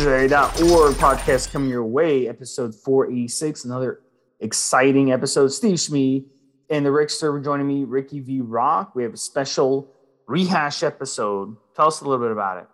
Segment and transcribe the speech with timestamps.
[0.00, 4.00] evolutionary.org podcast coming your way, episode 486, another
[4.40, 5.48] exciting episode.
[5.48, 6.24] Steve Schmee
[6.70, 8.94] and the Rick server joining me, Ricky V Rock.
[8.94, 9.92] We have a special
[10.26, 11.54] rehash episode.
[11.76, 12.68] Tell us a little bit about it.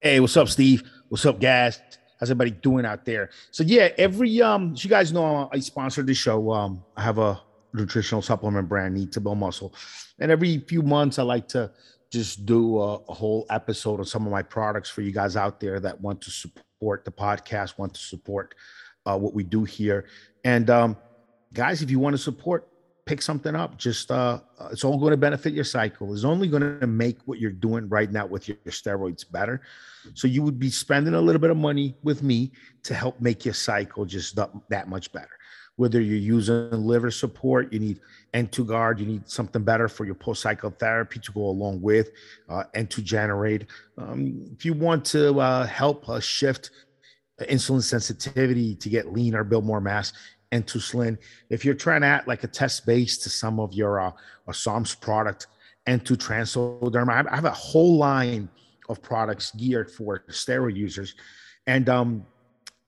[0.00, 0.82] Hey, what's up, Steve?
[1.10, 1.78] What's up, guys?
[2.18, 3.28] How's everybody doing out there?
[3.50, 6.50] So yeah, every um, you guys know I sponsor the show.
[6.50, 7.42] Um, I have a
[7.74, 9.74] nutritional supplement brand, Need to Build Muscle,
[10.18, 11.70] and every few months I like to
[12.12, 15.58] just do a, a, whole episode on some of my products for you guys out
[15.58, 18.54] there that want to support the podcast, want to support
[19.06, 20.04] uh, what we do here.
[20.44, 20.96] And um,
[21.54, 22.68] guys, if you want to support,
[23.06, 23.78] pick something up.
[23.78, 26.12] Just uh, it's all going to benefit your cycle.
[26.12, 29.62] It's only going to make what you're doing right now with your, your steroids better.
[30.14, 32.52] So you would be spending a little bit of money with me
[32.84, 34.36] to help make your cycle just
[34.68, 35.30] that much better
[35.76, 38.00] whether you're using liver support, you need
[38.34, 42.10] N2 guard, you need something better for your post cycle therapy to go along with
[42.48, 43.66] uh, N2 generate.
[43.98, 46.70] Um, if you want to uh, help uh, shift
[47.40, 50.12] insulin sensitivity to get leaner, build more mass,
[50.52, 51.18] N2Slin.
[51.50, 54.12] If you're trying to add like a test base to some of your uh,
[54.52, 55.46] SARM's product,
[55.88, 58.48] N2 Transderma, I have a whole line
[58.88, 61.14] of products geared for steroid users.
[61.66, 62.26] And um,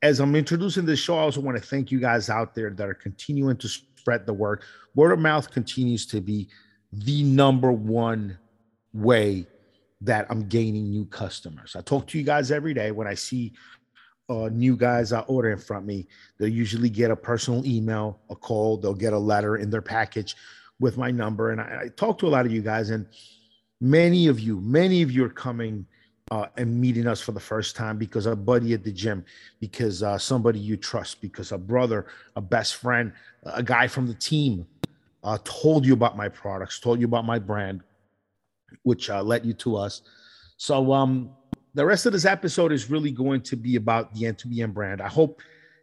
[0.04, 2.86] as I'm introducing this show, I also want to thank you guys out there that
[2.86, 4.60] are continuing to spread the word.
[4.94, 6.50] Word of mouth continues to be
[6.92, 8.38] the number one
[8.92, 9.46] way
[10.02, 11.74] that I'm gaining new customers.
[11.74, 13.54] I talk to you guys every day when I see
[14.28, 16.06] uh, new guys are ordering from me.
[16.38, 20.36] They'll usually get a personal email, a call, they'll get a letter in their package
[20.80, 21.50] with my number.
[21.50, 23.06] And I, I talk to a lot of you guys, and
[23.80, 25.86] many of you, many of you are coming
[26.34, 29.24] uh, and meeting us for the first time because a buddy at the gym,
[29.60, 33.12] because uh, somebody you trust, because a brother, a best friend,
[33.44, 34.66] a guy from the team
[35.22, 37.82] uh, told you about my products, told you about my brand,
[38.82, 40.02] which uh, led you to us.
[40.56, 41.30] So um,
[41.74, 45.00] the rest of this episode is really going to be about the N2BM brand.
[45.00, 45.40] I hope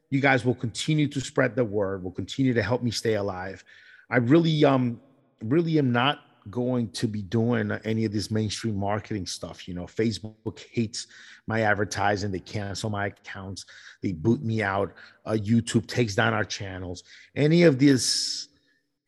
[0.10, 3.64] you guys will continue to spread the word, will continue to help me stay alive.
[4.10, 5.00] I really, um,
[5.42, 9.68] really am not going to be doing any of this mainstream marketing stuff.
[9.68, 11.08] You know, Facebook hates
[11.48, 12.32] my advertising.
[12.32, 13.66] They cancel my accounts.
[14.02, 14.94] They boot me out.
[15.26, 17.04] Uh, YouTube takes down our channels.
[17.36, 18.48] Any of this,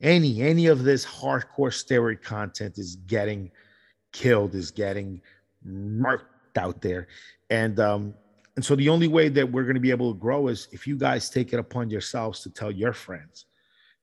[0.02, 3.52] any any of this hardcore steroid content is getting
[4.12, 4.56] killed.
[4.56, 5.22] Is getting
[5.64, 7.08] marked out there,
[7.50, 8.14] and um,
[8.56, 10.86] and so the only way that we're going to be able to grow is if
[10.86, 13.46] you guys take it upon yourselves to tell your friends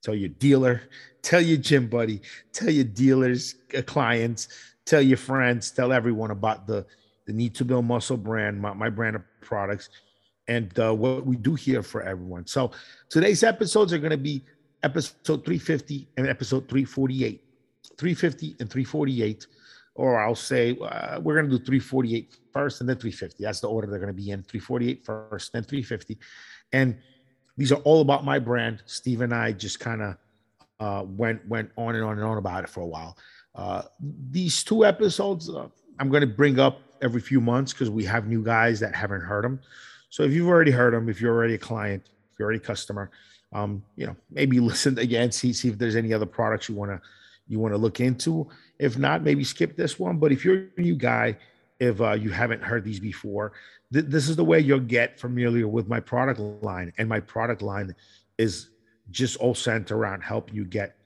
[0.03, 0.83] tell your dealer,
[1.22, 2.21] tell your gym buddy,
[2.53, 4.49] tell your dealers, uh, clients,
[4.84, 6.87] tell your friends, tell everyone about the
[7.27, 9.88] the Need to Build Muscle brand, my, my brand of products,
[10.49, 12.47] and uh, what we do here for everyone.
[12.47, 12.72] So
[13.09, 14.44] today's episodes are going to be
[14.83, 17.44] episode 350 and episode 348,
[17.97, 19.47] 350 and 348.
[19.94, 23.44] Or I'll say uh, we're going to do 348 first and then 350.
[23.44, 26.19] That's the order they're going to be in 348 first, then 350.
[26.72, 26.97] And
[27.56, 28.83] these are all about my brand.
[28.87, 30.16] Steve and I just kind of
[30.81, 33.16] uh, went went on and on and on about it for a while.
[33.55, 33.83] Uh,
[34.31, 35.69] these two episodes uh,
[35.99, 39.21] I'm going to bring up every few months because we have new guys that haven't
[39.21, 39.61] heard them.
[40.09, 42.03] So if you've already heard them, if you're already a client,
[42.33, 43.11] if you're already a customer,
[43.53, 46.91] um, you know maybe listen again, see see if there's any other products you want
[46.91, 47.00] to
[47.49, 48.49] you want to look into.
[48.78, 50.19] If not, maybe skip this one.
[50.19, 51.37] But if you're a new guy,
[51.81, 53.53] if uh, you haven't heard these before,
[53.92, 56.92] th- this is the way you'll get familiar with my product line.
[56.98, 57.94] And my product line
[58.38, 58.70] is
[59.10, 60.96] just all centered around helping you get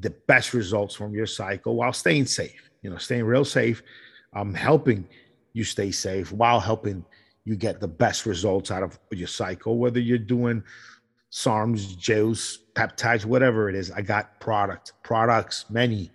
[0.00, 2.70] the best results from your cycle while staying safe.
[2.82, 3.82] You know, staying real safe.
[4.32, 5.08] I'm helping
[5.52, 7.04] you stay safe while helping
[7.44, 10.62] you get the best results out of your cycle, whether you're doing
[11.30, 13.90] SARMs, JOs, peptides, whatever it is.
[13.90, 16.10] I got product, products, many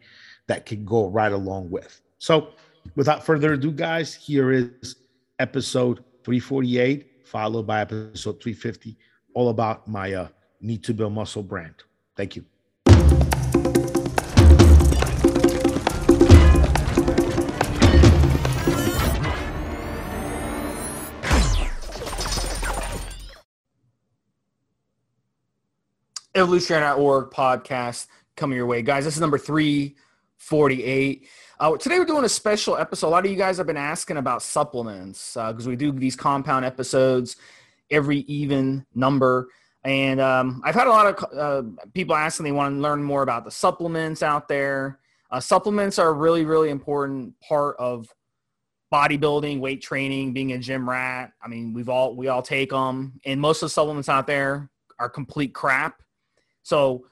[0.48, 2.02] that can go right along with.
[2.18, 2.50] So,
[2.96, 4.96] without further ado, guys, here is
[5.42, 8.96] episode 348, followed by episode 350,
[9.34, 10.28] all about my uh,
[10.62, 11.74] Need to Build Muscle brand.
[12.16, 12.46] Thank you.
[26.34, 28.82] Evolutionary.org podcast coming your way.
[28.84, 29.38] Guys, this is number
[30.42, 31.28] 348.
[31.60, 33.08] Uh, today we're doing a special episode.
[33.08, 36.16] A lot of you guys have been asking about supplements because uh, we do these
[36.16, 37.36] compound episodes
[37.92, 39.50] every even number.
[39.84, 43.22] And um, I've had a lot of uh, people asking they want to learn more
[43.22, 45.00] about the supplements out there.
[45.30, 48.08] Uh, supplements are a really, really important part of
[48.92, 51.32] bodybuilding, weight training, being a gym rat.
[51.42, 54.70] I mean, we've all we all take them, and most of the supplements out there
[55.00, 56.02] are complete crap.
[56.64, 57.06] So,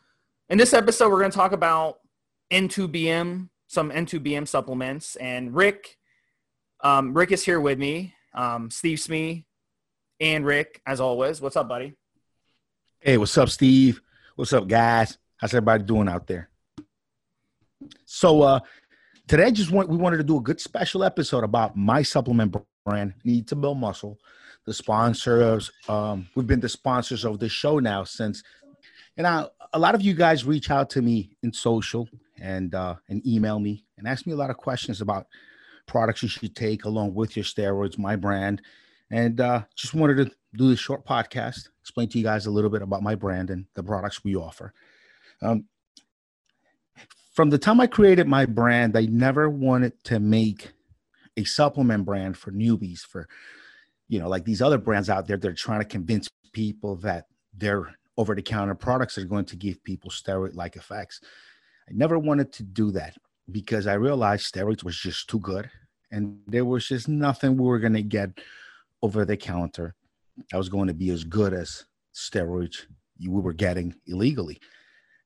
[0.50, 1.99] in this episode, we're going to talk about
[2.52, 5.16] N2BM some N2BM supplements.
[5.16, 5.98] And Rick,
[6.82, 8.16] um, Rick is here with me.
[8.34, 9.46] Um, Steve Smee
[10.20, 11.40] and Rick, as always.
[11.40, 11.94] What's up, buddy?
[13.00, 14.02] Hey, what's up, Steve?
[14.36, 15.18] What's up, guys?
[15.38, 16.50] How's everybody doing out there?
[18.06, 18.60] So uh
[19.28, 22.54] today just want we wanted to do a good special episode about my supplement
[22.86, 24.18] brand, Need to Build Muscle.
[24.66, 28.44] The sponsors, um, we've been the sponsors of the show now since
[29.16, 32.10] and I, a lot of you guys reach out to me in social
[32.42, 35.28] and uh, and email me and ask me a lot of questions about
[35.86, 38.62] products you should take along with your steroids, my brand,
[39.12, 42.70] and uh, just wanted to do this short podcast, explain to you guys a little
[42.70, 44.74] bit about my brand and the products we offer.
[45.42, 45.66] Um,
[47.34, 50.72] from the time I created my brand, I never wanted to make
[51.38, 53.28] a supplement brand for newbies, for
[54.08, 55.38] you know, like these other brands out there.
[55.38, 60.76] They're trying to convince people that they're over-the-counter products are going to give people steroid-like
[60.76, 61.22] effects.
[61.90, 63.18] I never wanted to do that
[63.52, 65.70] because I realized steroids was just too good,
[66.12, 68.30] and there was just nothing we were going to get
[69.02, 69.96] over the counter
[70.54, 72.86] I was going to be as good as steroids
[73.18, 74.60] you we were getting illegally.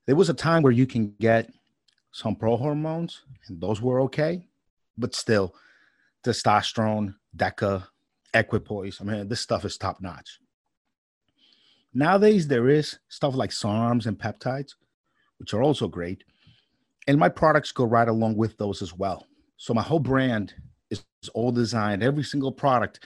[0.06, 1.52] There was a time where you can get
[2.12, 4.48] some pro hormones, and those were okay,
[4.98, 5.56] but still,
[6.24, 7.88] testosterone, DECA,
[8.34, 9.00] equipoise.
[9.00, 10.40] I mean, this stuff is top notch.
[11.94, 14.74] Nowadays, there is stuff like SARMs and peptides,
[15.38, 16.24] which are also great.
[17.08, 19.28] And my products go right along with those as well.
[19.58, 20.54] So my whole brand
[20.90, 21.04] is
[21.34, 23.06] all designed, every single product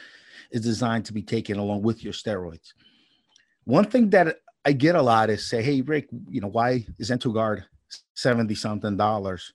[0.52, 2.74] is designed to be taken along with your steroids.
[3.66, 7.10] One thing that I get a lot is say, hey, Rick, you know, why is
[7.10, 7.64] N2Guard
[8.16, 9.54] 70 something dollars?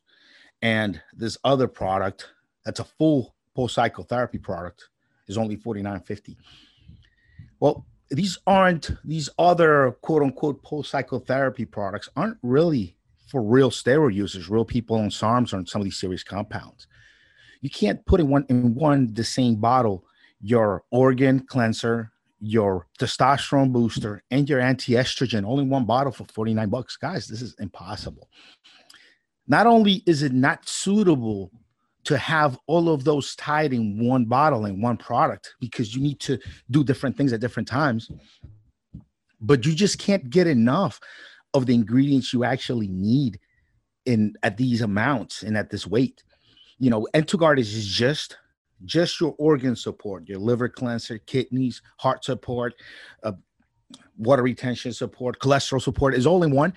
[0.61, 2.29] And this other product
[2.65, 4.89] that's a full post cycle therapy product
[5.29, 6.37] is only 49.50.
[7.61, 12.97] Well, these aren't these other quote unquote post cycle therapy products aren't really
[13.32, 16.87] for real steroid users, real people on SARMs or on some of these serious compounds.
[17.62, 20.05] You can't put in one in one the same bottle
[20.44, 26.69] your organ cleanser, your testosterone booster, and your anti-estrogen all in one bottle for 49
[26.69, 26.96] bucks.
[26.96, 28.29] Guys, this is impossible.
[29.46, 31.50] Not only is it not suitable
[32.05, 36.20] to have all of those tied in one bottle in one product because you need
[36.20, 36.38] to
[36.70, 38.11] do different things at different times,
[39.40, 41.00] but you just can't get enough
[41.54, 43.38] of the ingredients you actually need
[44.06, 46.22] in at these amounts and at this weight.
[46.78, 48.37] You know, N2Guard is just
[48.84, 52.75] just your organ support, your liver cleanser, kidneys, heart support,
[53.22, 53.32] uh,
[54.16, 56.72] water retention support, cholesterol support is all in one.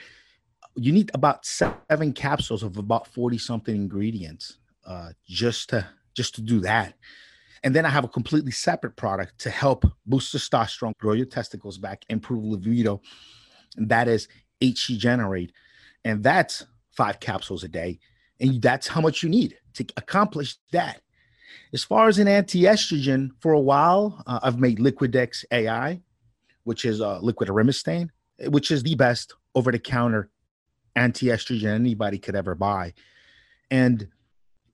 [0.75, 6.41] You need about seven capsules of about 40 something ingredients uh, just to just to
[6.41, 6.95] do that.
[7.63, 11.77] And then I have a completely separate product to help boost testosterone, grow your testicles
[11.77, 13.01] back, improve libido.
[13.75, 14.27] And that is
[14.61, 15.51] HC Generate.
[16.03, 17.99] And that's five capsules a day.
[18.39, 21.01] And that's how much you need to accomplish that.
[21.73, 26.01] As far as an anti-estrogen, for a while, uh, I've made Liquidex AI,
[26.63, 28.09] which is uh, liquid arimistane,
[28.47, 30.29] which is the best over-the-counter
[30.95, 32.93] anti-estrogen anybody could ever buy.
[33.71, 34.07] And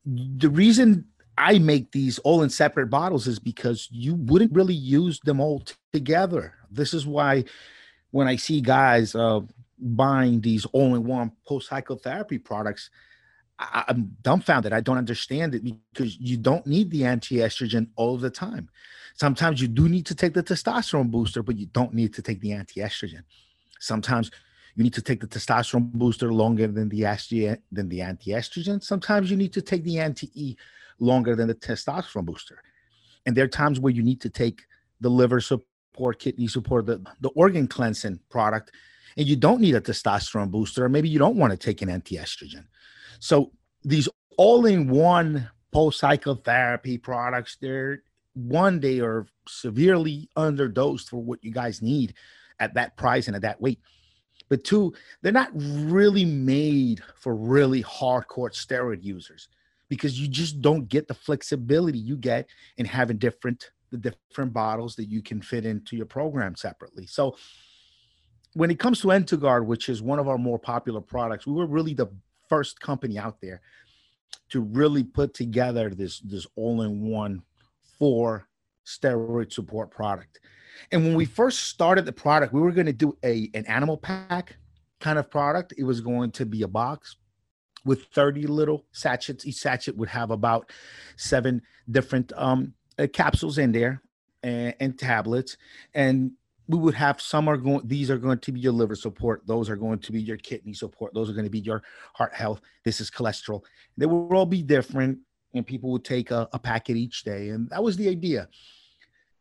[0.06, 1.06] the reason
[1.38, 5.64] I make these all in separate bottles is because you wouldn't really use them all
[5.94, 6.56] together.
[6.70, 7.46] This is why
[8.12, 9.42] when I see guys uh,
[9.82, 12.90] buying these all-in-one post-cycle therapy products,
[13.60, 14.74] I, am dumbfounded.
[14.74, 18.70] I don't understand it because you don't need the anti-estrogen all the time.
[19.16, 22.40] Sometimes you do need to take the testosterone booster, but you don't need to take
[22.40, 23.24] the anti-estrogen.
[23.80, 24.32] Sometimes
[24.76, 28.84] you need to take the testosterone booster longer than the estrogen than the anti-estrogen.
[28.84, 30.56] Sometimes you need to take the anti-E
[31.00, 32.64] longer than the testosterone booster.
[33.26, 34.64] And there are times where you need to take
[35.02, 38.72] the liver support, kidney support, the, the organ cleansing product,
[39.18, 41.90] and you don't need a testosterone booster, or maybe you don't want to take an
[41.90, 42.66] anti-estrogen.
[43.20, 43.52] So
[43.84, 48.04] these all-in-one post-cycle therapy products, they're
[48.34, 52.14] one, they are severely underdosed for what you guys need
[52.60, 53.80] at that price and at that weight.
[54.50, 59.48] But two, they're not really made for really hardcore steroid users
[59.90, 64.96] because you just don't get the flexibility you get in having different the different bottles
[64.96, 67.06] that you can fit into your program separately.
[67.06, 67.36] So
[68.54, 71.66] when it comes to N2Guard, which is one of our more popular products, we were
[71.66, 72.08] really the
[72.50, 73.62] first company out there
[74.50, 77.42] to really put together this this all-in-one
[77.98, 78.48] for
[78.86, 80.40] steroid support product.
[80.92, 83.98] And when we first started the product, we were going to do a an animal
[83.98, 84.58] pack
[85.00, 85.74] kind of product.
[85.78, 87.16] It was going to be a box
[87.86, 89.46] with 30 little sachets.
[89.46, 90.72] Each sachet would have about
[91.16, 94.02] seven different um, uh, capsules in there
[94.44, 95.58] and, and tablets.
[95.94, 96.34] And
[96.72, 99.70] we would have some are going these are going to be your liver support those
[99.70, 102.62] are going to be your kidney support those are going to be your heart health
[102.86, 103.64] this is cholesterol
[103.98, 105.20] they will all be different
[105.56, 108.48] and people would take a, a packet each day and that was the idea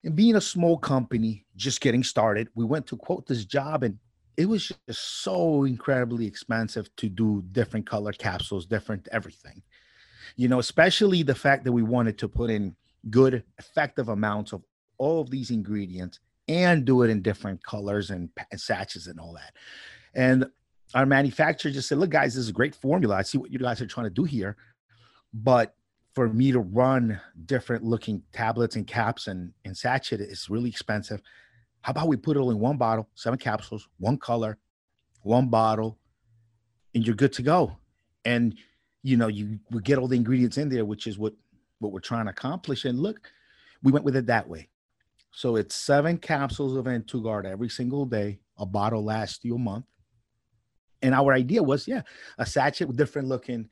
[0.04, 3.98] And being a small company, just getting started, we went to quote this job and
[4.36, 9.62] it was just so incredibly expensive to do different color capsules, different everything.
[10.36, 12.76] You know, especially the fact that we wanted to put in
[13.10, 14.64] good, effective amounts of
[14.98, 16.20] all of these ingredients
[16.50, 19.54] and do it in different colors and, and sachets and all that.
[20.14, 20.46] And
[20.94, 23.16] our manufacturer just said, look, guys, this is a great formula.
[23.16, 24.56] I see what you guys are trying to do here.
[25.32, 25.74] But
[26.14, 31.22] for me to run different looking tablets and caps and, and sachet is really expensive.
[31.82, 34.58] How about we put it all in one bottle, seven capsules, one color,
[35.22, 35.98] one bottle,
[36.94, 37.76] and you're good to go.
[38.24, 38.56] And
[39.02, 41.32] you know, you get all the ingredients in there, which is what
[41.78, 42.84] what we're trying to accomplish.
[42.84, 43.32] And look,
[43.82, 44.68] we went with it that way.
[45.32, 48.40] So it's seven capsules of N2Guard every single day.
[48.58, 49.86] A bottle lasts you a month.
[51.02, 52.02] And our idea was, yeah,
[52.38, 53.68] a sachet with different looking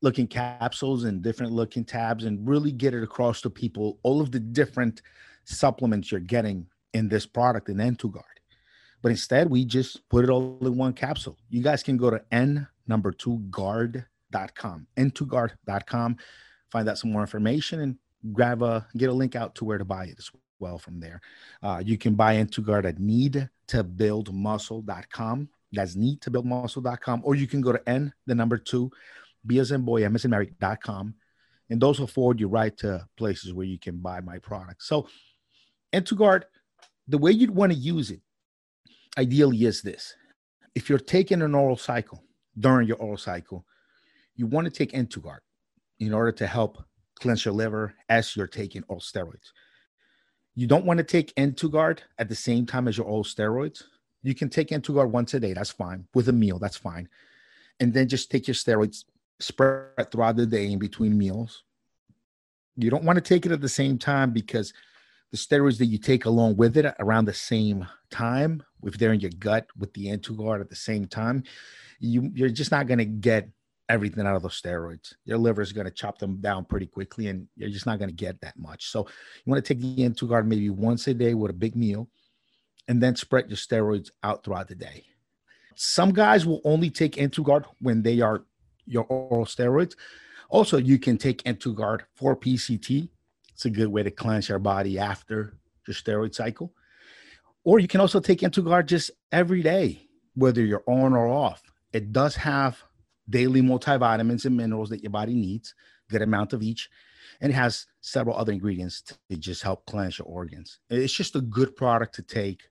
[0.00, 4.32] looking capsules and different looking tabs and really get it across to people all of
[4.32, 5.00] the different
[5.44, 8.22] supplements you're getting in this product in N2Guard.
[9.00, 11.38] But instead, we just put it all in one capsule.
[11.50, 16.16] You guys can go to N number two guard.com, N2Guard.com,
[16.70, 17.96] find out some more information and
[18.32, 20.41] grab a get a link out to where to buy it as well
[20.78, 21.20] from there.
[21.62, 25.48] Uh, you can buy N2Guard at needtobuildmuscle.com.
[25.72, 27.22] That's needtobuildmuscle.com.
[27.24, 28.90] Or you can go to N, the number two,
[29.46, 31.14] B as in boy, M as in Mary.com.
[31.70, 34.82] And those will forward you right to places where you can buy my product.
[34.82, 35.08] So
[35.92, 36.42] N2Guard,
[37.08, 38.20] the way you'd want to use it
[39.18, 40.14] ideally is this.
[40.74, 42.22] If you're taking an oral cycle
[42.58, 43.66] during your oral cycle,
[44.36, 45.40] you want to take N2Guard
[46.00, 46.82] in order to help
[47.20, 49.52] cleanse your liver as you're taking oral steroids.
[50.54, 53.84] You don't want to take N2Guard at the same time as your oral steroids.
[54.22, 56.06] You can take N2Guard once a day, that's fine.
[56.14, 57.08] With a meal, that's fine.
[57.80, 59.04] And then just take your steroids
[59.40, 61.64] spread throughout the day in between meals.
[62.76, 64.72] You don't want to take it at the same time because
[65.30, 69.20] the steroids that you take along with it around the same time, if they're in
[69.20, 71.42] your gut with the N2Guard at the same time,
[71.98, 73.48] you, you're just not going to get
[73.92, 75.12] everything out of those steroids.
[75.26, 78.08] Your liver is going to chop them down pretty quickly, and you're just not going
[78.08, 78.86] to get that much.
[78.86, 79.00] So
[79.44, 82.08] you want to take the N2Guard maybe once a day with a big meal,
[82.88, 85.04] and then spread your steroids out throughout the day.
[85.74, 88.44] Some guys will only take N2Guard when they are
[88.86, 89.94] your oral steroids.
[90.48, 93.10] Also, you can take N2Guard for PCT.
[93.52, 96.72] It's a good way to cleanse your body after your steroid cycle.
[97.64, 101.62] Or you can also take N2Guard just every day, whether you're on or off.
[101.92, 102.82] It does have
[103.28, 105.74] daily multivitamins and minerals that your body needs,
[106.10, 106.88] good amount of each.
[107.40, 110.78] And it has several other ingredients to just help cleanse your organs.
[110.90, 112.62] It's just a good product to take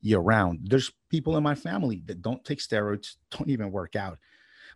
[0.00, 0.60] year round.
[0.64, 4.18] There's people in my family that don't take steroids, don't even work out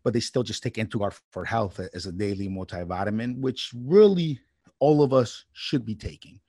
[0.02, 4.40] but they still just take N2Guard for health as a daily multivitamin, which really
[4.78, 6.40] all of us should be taking.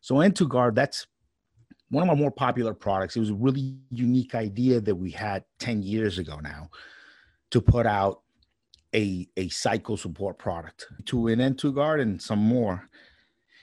[0.00, 1.06] So N2Guard, that's
[1.90, 3.16] one of my more popular products.
[3.16, 6.70] It was a really unique idea that we had 10 years ago now
[7.52, 8.22] to put out
[8.94, 12.88] a, a cycle support product to an N2Guard and some more,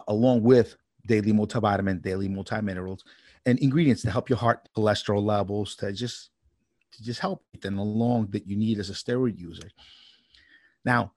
[0.07, 3.01] along with daily multivitamin, daily multiminerals,
[3.45, 6.29] and ingredients to help your heart cholesterol levels, to just
[6.93, 9.69] to just help them along that you need as a steroid user.
[10.85, 11.11] Now,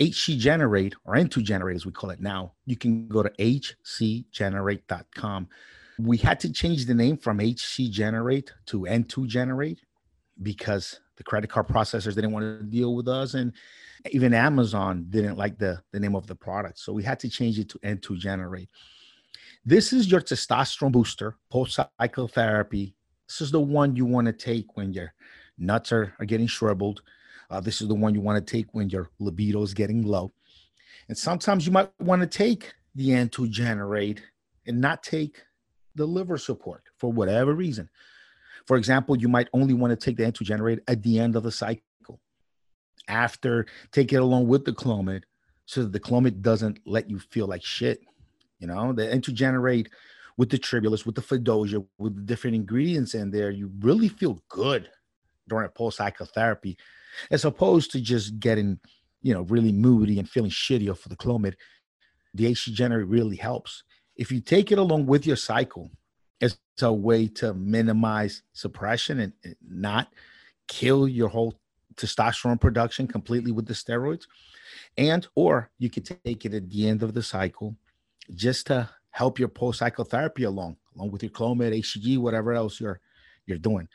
[0.00, 5.48] HC Generate or N2 Generate, as we call it now, you can go to hcgenerate.com.
[5.98, 9.80] We had to change the name from HC Generate to N2 Generate
[10.42, 13.34] because the credit card processors didn't want to deal with us.
[13.34, 13.52] And
[14.10, 16.78] even Amazon didn't like the, the name of the product.
[16.78, 18.68] So we had to change it to N2 Generate.
[19.64, 22.94] This is your testosterone booster, post cycle therapy
[23.26, 25.12] this is the one you want to take when your
[25.58, 27.02] nuts are, are getting shriveled.
[27.50, 30.32] Uh, this is the one you want to take when your libido is getting low.
[31.08, 34.22] And sometimes you might want to take the N2 generate
[34.66, 35.42] and not take
[35.94, 37.88] the liver support for whatever reason.
[38.66, 41.42] For example, you might only want to take the N2 generate at the end of
[41.42, 41.82] the cycle
[43.08, 45.22] after take it along with the Clomid
[45.66, 48.00] so that the Clomid doesn't let you feel like shit.
[48.58, 49.90] You know, the N2 generate
[50.36, 54.42] with the tribulus, with the Fadogia, with the different ingredients in there, you really feel
[54.48, 54.88] good
[55.48, 56.76] during a post cycle therapy,
[57.30, 58.78] as opposed to just getting,
[59.22, 61.54] you know, really moody and feeling shitty off of the Clomid.
[62.34, 63.82] The HC Generate really helps.
[64.16, 65.90] If you take it along with your cycle,
[66.76, 69.32] it's a way to minimize suppression and
[69.66, 70.08] not
[70.68, 71.58] kill your whole
[71.94, 74.24] testosterone production completely with the steroids.
[74.98, 77.74] And or you could take it at the end of the cycle
[78.34, 82.78] just to help your post cycle therapy along, along with your Clomid, HCG, whatever else
[82.78, 83.00] you're
[83.46, 83.88] you're doing.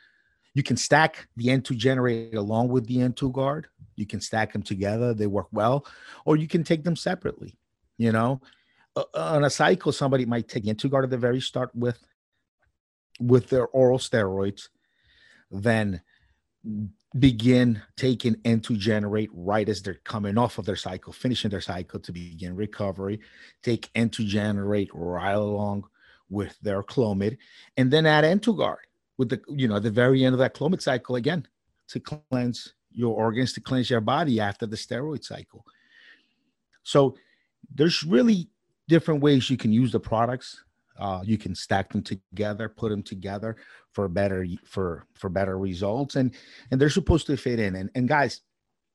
[0.54, 3.66] You can stack the N2 generator along with the N2Guard.
[3.94, 5.86] You can stack them together; they work well,
[6.24, 7.54] or you can take them separately.
[7.96, 8.40] You know,
[8.96, 12.00] uh, on a cycle, somebody might take N2Guard at the very start with
[13.20, 14.68] with their oral steroids,
[15.50, 16.02] then
[17.18, 22.00] begin taking N2 generate right as they're coming off of their cycle, finishing their cycle
[22.00, 23.20] to begin recovery.
[23.62, 25.84] Take N2 generate right along
[26.30, 27.36] with their Clomid,
[27.76, 28.76] and then add N2Guard
[29.18, 31.46] with the you know the very end of that Clomid cycle again
[31.88, 35.64] to cleanse your organs, to cleanse your body after the steroid cycle.
[36.82, 37.16] So
[37.74, 38.48] there's really
[38.88, 40.62] different ways you can use the products.
[41.02, 43.56] Uh, you can stack them together, put them together
[43.90, 46.32] for better for for better results, and
[46.70, 47.74] and they're supposed to fit in.
[47.74, 48.42] And and guys,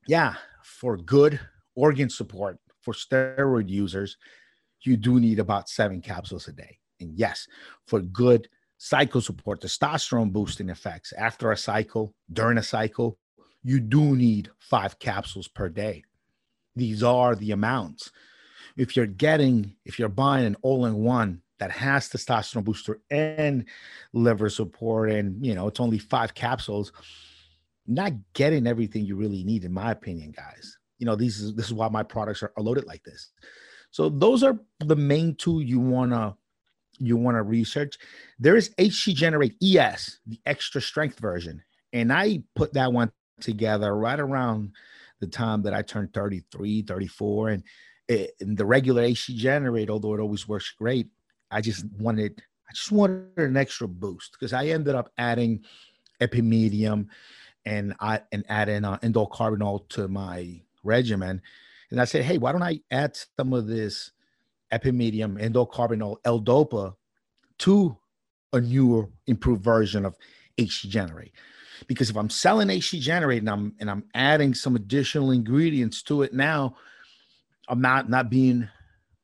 [0.08, 1.38] yeah, for good
[1.76, 4.16] organ support for steroid users,
[4.84, 6.80] you do need about seven capsules a day.
[7.02, 7.46] And yes,
[7.88, 8.48] for good
[8.78, 13.18] cycle support, testosterone boosting effects after a cycle, during a cycle,
[13.64, 16.06] you do need five capsules per day.
[16.74, 18.12] These are the amounts
[18.78, 23.66] if you're getting, if you're buying an all-in-one that has testosterone booster and
[24.14, 26.92] liver support, and you know it's only five capsules,
[27.86, 30.78] not getting everything you really need, in my opinion, guys.
[31.00, 33.32] You know, these is this is why my products are, loaded like this.
[33.92, 36.36] So those are the main two you wanna
[37.00, 37.98] you wanna research.
[38.40, 43.96] There is HC Generate ES, the extra strength version, and I put that one together
[43.96, 44.72] right around
[45.20, 47.64] the time that I turned 33, 34, and
[48.10, 51.08] eh, it, the regular HC generate, although it always works great,
[51.52, 55.64] I just wanted I just wanted an extra boost because I ended up adding
[56.22, 57.08] epimedium
[57.66, 61.42] and I and adding uh, endocarbinol to my regimen,
[61.92, 64.12] and I said, hey, why don't I add some of this
[64.72, 66.94] epimedium endocarbinol L-Dopa
[67.60, 67.98] to
[68.54, 70.16] a newer improved version of
[70.58, 71.34] HC generate?
[71.88, 76.24] Because if I'm selling HC generate and I'm and I'm adding some additional ingredients to
[76.24, 76.76] it now
[77.68, 78.70] I'm not not being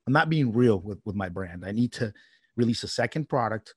[0.06, 1.64] I'm not being real with with my brand.
[1.66, 2.14] I need to
[2.56, 3.74] release a second product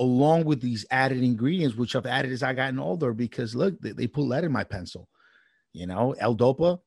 [0.00, 3.12] along with these added ingredients, which I've added as I gotten older.
[3.12, 5.08] Because look, they, they put lead in my pencil.
[5.72, 6.78] You know, L-Dopa,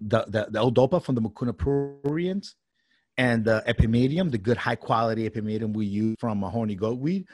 [0.00, 2.54] the the, the L-Dopa from the Mucuna pruriens,
[3.18, 7.26] and the epimedium, the good high quality epimedium we use from a horny goat weed.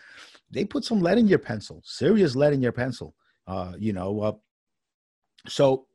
[0.51, 3.15] They put some lead in your pencil, serious lead in your pencil.
[3.47, 4.33] Uh, you know, uh,
[5.47, 5.87] so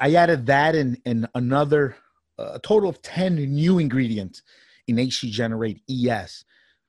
[0.00, 1.96] I added that and and another
[2.38, 4.42] a total of 10 new ingredients
[4.86, 6.44] in HC Generate ES,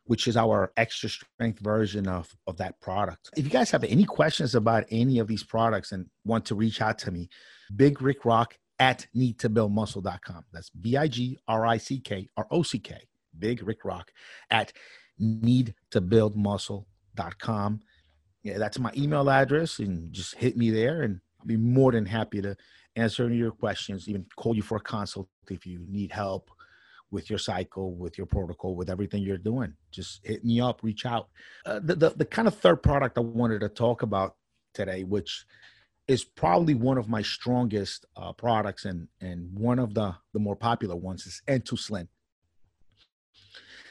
[0.06, 3.30] which is our extra strength version of, of that product.
[3.38, 6.82] If you guys have any questions about any of these products and want to reach
[6.82, 7.30] out to me,
[7.76, 10.46] Big Rick Rock at needtobuildmuscle.com.
[10.52, 12.98] That's B I G R I C K R O C K,
[13.38, 14.12] Big Rick Rock
[14.50, 14.74] at
[15.22, 17.80] needtobuildmuscle.com.
[18.42, 22.06] Yeah, that's my email address, and just hit me there, and I'll be more than
[22.06, 22.56] happy to
[23.00, 26.50] answer any of your questions, even call you for a consult if you need help
[27.12, 29.74] with your cycle, with your protocol, with everything you're doing.
[29.92, 31.30] Just hit me up, reach out.
[31.66, 34.36] Uh, the, the, the kind of third product I wanted to talk about
[34.74, 35.46] today, which
[36.08, 40.56] is probably one of my strongest uh, products and and one of the the more
[40.56, 42.08] popular ones is N2Slin.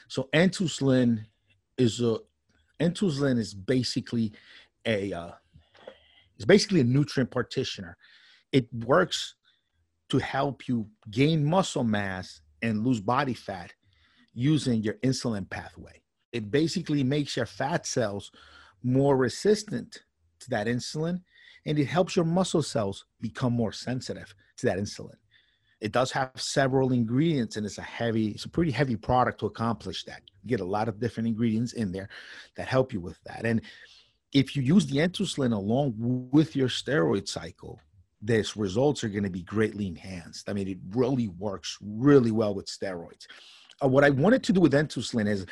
[0.09, 1.25] So N2Slin
[1.77, 2.17] is a
[2.79, 4.33] N2Slin is basically
[4.85, 5.31] a uh,
[6.35, 7.97] it's basically a nutrient partitioner
[8.51, 9.35] it works
[10.09, 13.73] to help you gain muscle mass and lose body fat
[14.33, 16.01] using your insulin pathway.
[16.31, 18.31] It basically makes your fat cells
[18.83, 20.03] more resistant
[20.39, 21.21] to that insulin
[21.65, 25.15] and it helps your muscle cells become more sensitive to that insulin.
[25.81, 29.45] It does have several ingredients and it's a heavy, it's a pretty heavy product to
[29.45, 30.21] accomplish that.
[30.43, 32.09] You get a lot of different ingredients in there
[32.55, 33.45] that help you with that.
[33.45, 33.61] And
[34.33, 35.95] if you use the N2Slin along
[36.31, 37.79] with your steroid cycle,
[38.21, 40.49] this results are going to be greatly enhanced.
[40.49, 43.25] I mean, it really works really well with steroids.
[43.81, 45.45] Uh, what I wanted to do with N2Slin is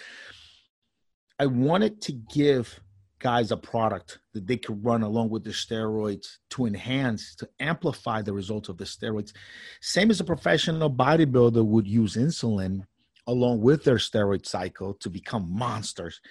[1.39, 2.79] I wanted to give
[3.19, 8.21] guys a product that they could run along with the steroids to enhance, to amplify
[8.21, 9.33] the results of the steroids.
[9.81, 12.83] Same as a professional bodybuilder would use insulin
[13.27, 16.21] along with their steroid cycle to become monsters.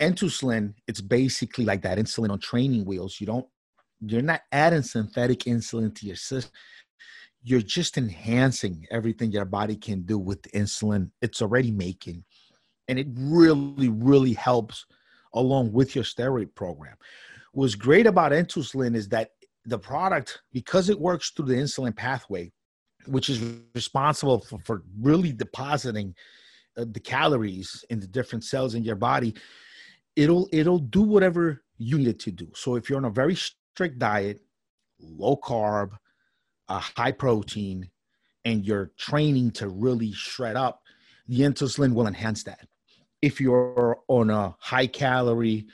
[0.00, 3.20] N2Slin, it's basically like that insulin on training wheels.
[3.20, 3.46] You don't
[4.00, 6.52] you're not adding synthetic insulin to your system
[7.42, 12.24] you're just enhancing everything your body can do with insulin it's already making.
[12.88, 14.84] And it really really helps
[15.34, 16.96] along with your steroid program.
[17.52, 19.30] What's great about N2Slin is that
[19.64, 22.50] the product because it works through the insulin pathway
[23.06, 23.42] which is
[23.74, 26.14] responsible for, for really depositing
[26.76, 29.34] uh, the calories in the different cells in your body
[30.16, 32.46] it'll it'll do whatever you need it to do.
[32.54, 33.34] So if you're on a very
[33.74, 34.40] strict diet,
[34.98, 35.92] low carb,
[36.68, 37.88] uh, high protein,
[38.44, 40.82] and you're training to really shred up,
[41.28, 42.66] the N2Slin will enhance that.
[43.22, 45.66] If you're on a high calorie,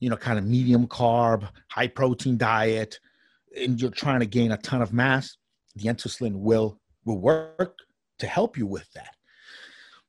[0.00, 2.98] you know, kind of medium carb, high protein diet,
[3.56, 5.36] and you're trying to gain a ton of mass,
[5.76, 7.78] the N2Slin will will work
[8.18, 9.14] to help you with that.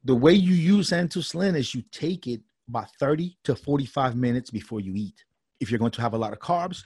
[0.05, 4.79] The way you use N2Slin is you take it about 30 to 45 minutes before
[4.79, 5.25] you eat.
[5.59, 6.83] If you're going to have a lot of carbs,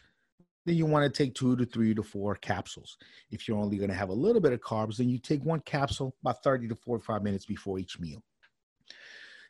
[0.70, 2.98] then you want to take two to three to four capsules.
[3.32, 5.62] If you're only going to have a little bit of carbs, then you take one
[5.62, 8.22] capsule about 30 to 45 minutes before each meal.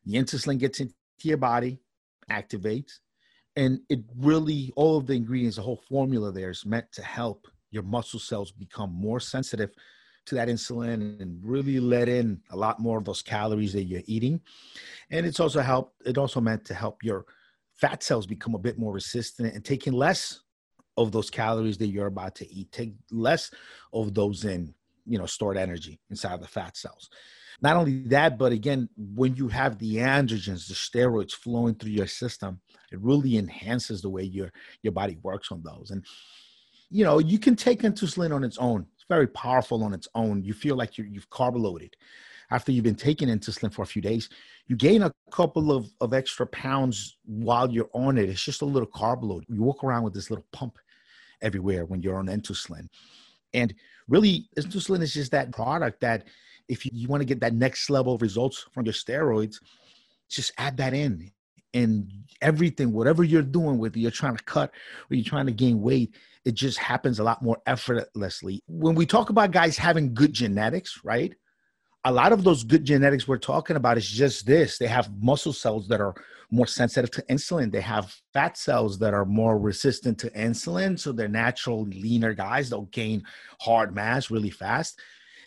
[0.06, 1.80] The insulin gets into your body,
[2.32, 3.00] activates,
[3.58, 7.48] and it really, all of the ingredients, the whole formula there is meant to help
[7.72, 9.72] your muscle cells become more sensitive
[10.26, 14.02] to that insulin and really let in a lot more of those calories that you're
[14.06, 14.40] eating.
[15.12, 17.26] And it's also help, it also meant to help your
[17.74, 20.40] fat cells become a bit more resistant and taking less
[21.00, 22.72] of those calories that you're about to eat.
[22.72, 23.52] Take less
[23.94, 24.74] of those in,
[25.06, 27.10] you know, stored energy inside of the fat cells.
[27.62, 32.08] Not only that, but again, when you have the androgens, the steroids flowing through your
[32.08, 35.92] system, it really enhances the way your your body works on those.
[35.92, 36.06] And
[36.90, 38.86] you know, you can take insulin on its own.
[38.96, 40.44] It's very powerful on its own.
[40.44, 41.96] You feel like you you've carb loaded.
[42.52, 44.30] After you've been taking insulin for a few days,
[44.68, 48.28] you gain a couple of, of extra pounds while you're on it.
[48.28, 49.44] It's just a little carb load.
[49.48, 50.80] You walk around with this little pump
[51.42, 52.88] everywhere when you're on insulin.
[53.54, 53.74] And
[54.08, 56.26] really, insulin is just that product that
[56.68, 59.58] if you, you want to get that next level of results from your steroids,
[60.30, 61.32] just add that in.
[61.74, 64.72] And everything, whatever you're doing, whether you're trying to cut
[65.10, 68.64] or you're trying to gain weight, it just happens a lot more effortlessly.
[68.68, 71.34] When we talk about guys having good genetics, right?
[72.06, 75.54] a lot of those good genetics we're talking about is just this they have muscle
[75.54, 76.16] cells that are
[76.52, 77.72] more sensitive to insulin.
[77.72, 82.70] They have fat cells that are more resistant to insulin so they're naturally leaner guys
[82.70, 83.24] they'll gain
[83.62, 85.00] hard mass really fast.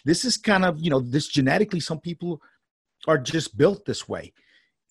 [0.04, 2.40] This is kind of you know this genetically some people
[3.08, 4.32] are just built this way.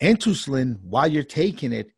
[0.00, 1.90] Insulin while you're taking it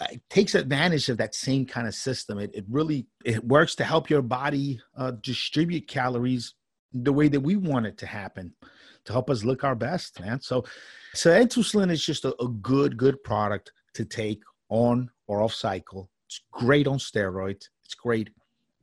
[0.00, 2.38] uh, it takes advantage of that same kind of system.
[2.38, 6.54] It, it really it works to help your body uh, distribute calories
[6.92, 8.52] the way that we want it to happen
[9.04, 10.40] to help us look our best, man.
[10.40, 10.64] So,
[11.14, 16.10] so insulin is just a, a good, good product to take on or off cycle.
[16.26, 17.68] It's great on steroids.
[17.84, 18.30] It's great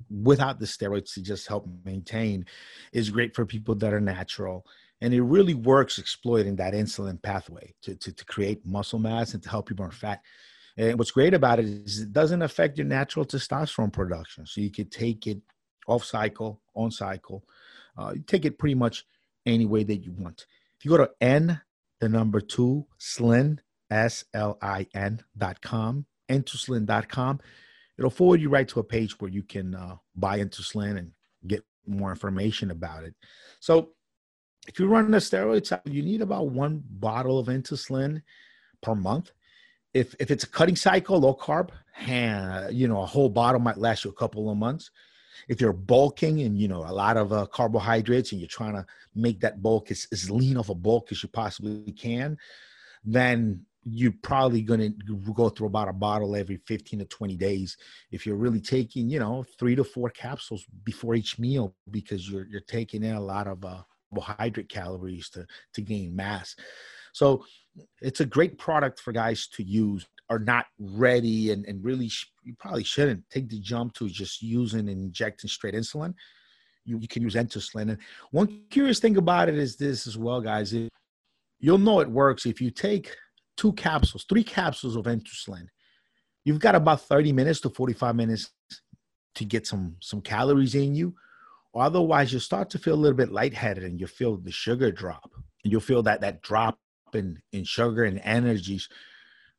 [0.09, 2.45] without the steroids to just help maintain.
[2.91, 4.65] Is great for people that are natural.
[5.01, 9.43] And it really works exploiting that insulin pathway to, to, to create muscle mass and
[9.43, 10.21] to help you burn fat.
[10.75, 14.45] And what's great about it is it doesn't affect your natural testosterone production.
[14.45, 15.39] So you could take it
[15.87, 17.43] off cycle, on cycle.
[17.97, 19.05] Uh, you take it pretty much
[19.47, 20.45] any way that you want.
[20.77, 21.59] If you go to N,
[21.99, 26.05] the number two, Slin, S L I N dot com,
[26.85, 27.39] dot com,
[27.97, 31.11] it'll forward you right to a page where you can uh, buy N2Slin and
[31.47, 33.15] get more information about it.
[33.59, 33.91] So
[34.67, 38.21] if you're running a steroid cycle, you need about one bottle of N2Slin
[38.83, 39.31] per month.
[39.93, 41.69] If, if it's a cutting cycle, low carb,
[42.71, 44.91] you know, a whole bottle might last you a couple of months
[45.47, 48.85] if you're bulking and you know a lot of uh, carbohydrates and you're trying to
[49.15, 52.37] make that bulk as, as lean of a bulk as you possibly can
[53.03, 57.77] then you're probably going to go through about a bottle every 15 to 20 days
[58.11, 62.47] if you're really taking you know three to four capsules before each meal because you're
[62.47, 66.55] you're taking in a lot of uh, carbohydrate calories to to gain mass.
[67.13, 67.45] So
[68.01, 72.31] it's a great product for guys to use are not ready and, and really sh-
[72.43, 76.13] you probably shouldn't take the jump to just using and injecting straight insulin.
[76.85, 77.97] You, you can use N2Slin and
[78.31, 80.73] one curious thing about it is this as well guys.
[80.73, 80.89] It,
[81.59, 83.15] you'll know it works if you take
[83.55, 85.67] two capsules three capsules of N2Slin
[86.45, 88.51] you've got about 30 minutes to 45 minutes
[89.35, 91.13] to get some some calories in you.
[91.75, 95.29] Otherwise you'll start to feel a little bit lightheaded and you'll feel the sugar drop.
[95.63, 96.79] And you'll feel that that drop
[97.13, 98.87] in in sugar and energies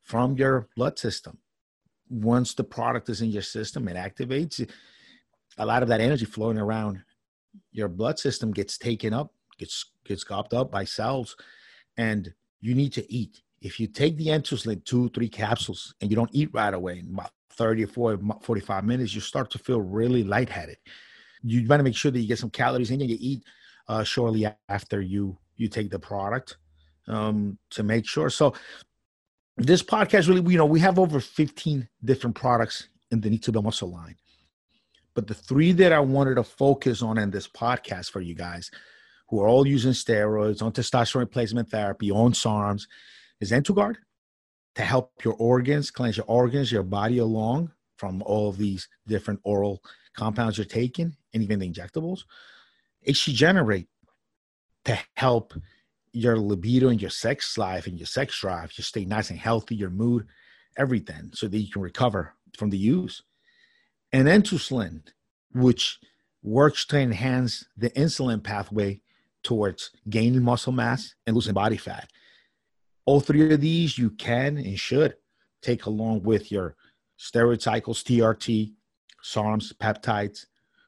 [0.09, 1.37] from your blood system.
[2.09, 4.66] Once the product is in your system, it activates
[5.59, 7.03] a lot of that energy flowing around
[7.73, 11.37] your blood system gets taken up, gets gets gobbed up by cells,
[11.99, 13.42] and you need to eat.
[13.61, 17.09] If you take the N2Slin two, three capsules and you don't eat right away in
[17.12, 20.79] about 30 or 40, 45 minutes, you start to feel really lightheaded.
[21.42, 23.09] You want to make sure that you get some calories in you.
[23.09, 23.44] You eat
[23.88, 26.57] uh, shortly after you you take the product
[27.09, 28.31] um, to make sure.
[28.31, 28.55] So
[29.59, 33.62] this podcast really, you know, we have over 15 different products in the Need to
[33.62, 34.16] Muscle line.
[35.14, 38.71] But the three that I wanted to focus on in this podcast for you guys
[39.29, 42.87] who are all using steroids, on testosterone replacement therapy, on SARMs,
[43.40, 43.97] is N2Guard
[44.77, 49.40] to help your organs, cleanse your organs, your body along from all of these different
[49.42, 49.83] oral
[50.16, 52.21] compounds you're taking and even the injectables.
[53.07, 53.88] HC Generate
[54.85, 55.53] to help
[56.19, 59.77] your libido and your sex life and your sex drive, you stay nice and healthy,
[59.77, 60.27] your mood,
[60.77, 63.23] everything, so that you can recover from the use.
[64.13, 65.03] And N2Slin,
[65.53, 65.99] which
[66.43, 69.01] works to enhance the insulin pathway
[69.45, 72.11] towards gaining muscle mass and losing body fat.
[73.05, 75.15] All three of these you can and should
[75.63, 76.75] take along with your
[77.19, 78.73] steroid cycles, TRT,
[79.23, 80.47] SARMs, peptides,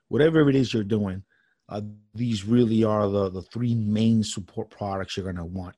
[0.09, 1.23] whatever it is you're doing.
[1.70, 1.83] Uh,
[2.14, 5.76] these really are the, the three main support products you're going to want.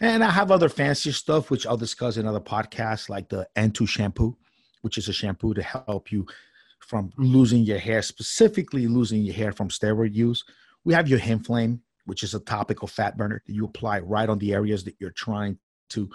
[0.00, 3.86] And I have other fancy stuff, which I'll discuss in other podcasts, like the N2
[3.86, 4.36] shampoo,
[4.80, 6.26] which is a shampoo to help you
[6.80, 10.44] from losing your hair, specifically losing your hair from steroid use.
[10.84, 14.38] We have your Inflame, which is a topical fat burner that you apply right on
[14.38, 15.58] the areas that you're trying
[15.90, 16.10] to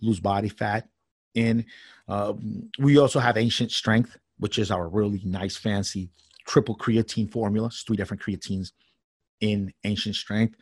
[0.00, 0.88] lose body fat
[1.34, 1.64] in.
[2.08, 2.34] Uh,
[2.78, 6.10] we also have Ancient Strength, which is our really nice, fancy
[6.46, 8.72] triple creatine formulas, three different creatines
[9.40, 10.56] in Ancient Strength.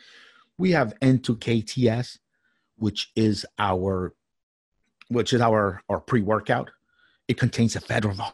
[0.59, 2.19] We have N2KTS,
[2.77, 4.15] which is our
[5.09, 6.71] which is our our pre-workout.
[7.29, 8.33] It contains ephedra.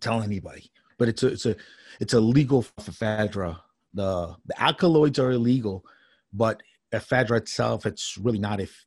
[0.00, 1.56] Tell anybody, but it's a it's a
[2.00, 3.58] it's a legal ephedra.
[3.94, 5.84] The the alkaloids are illegal,
[6.32, 8.86] but ephedra itself, it's really not if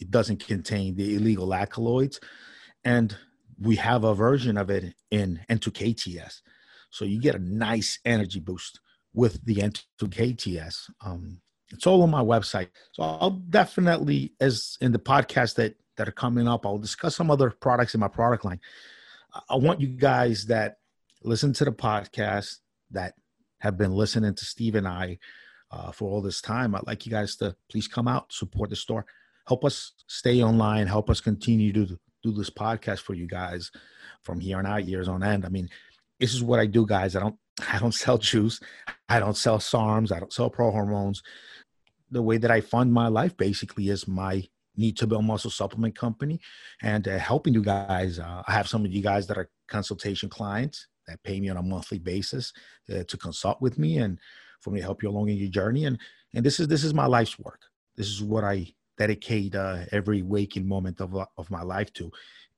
[0.00, 2.20] it doesn't contain the illegal alkaloids.
[2.84, 3.16] And
[3.58, 6.42] we have a version of it in N2KTS.
[6.94, 8.78] So you get a nice energy boost
[9.14, 10.90] with the N2KTS.
[11.04, 11.40] Um,
[11.72, 12.68] it's all on my website.
[12.92, 17.32] So I'll definitely, as in the podcast that that are coming up, I'll discuss some
[17.32, 18.60] other products in my product line.
[19.48, 20.76] I want you guys that
[21.24, 22.58] listen to the podcast
[22.92, 23.14] that
[23.58, 25.18] have been listening to Steve and I
[25.72, 26.76] uh, for all this time.
[26.76, 29.04] I'd like you guys to please come out, support the store,
[29.48, 33.72] help us stay online, help us continue to do this podcast for you guys
[34.22, 35.44] from here on out, years on end.
[35.44, 35.68] I mean,
[36.20, 37.16] this is what I do, guys.
[37.16, 37.36] I don't
[37.68, 38.60] I don't sell juice,
[39.08, 41.22] I don't sell SARMs, I don't sell pro hormones.
[42.10, 44.44] The way that I fund my life basically is my
[44.76, 46.40] need to build muscle supplement company
[46.82, 48.18] and uh, helping you guys.
[48.18, 51.56] Uh, I have some of you guys that are consultation clients that pay me on
[51.56, 52.52] a monthly basis
[52.92, 54.18] uh, to consult with me and
[54.60, 55.84] for me to help you along in your journey.
[55.84, 55.98] And
[56.34, 57.62] and this is this is my life's work.
[57.96, 62.10] This is what I dedicate uh, every waking moment of of my life to,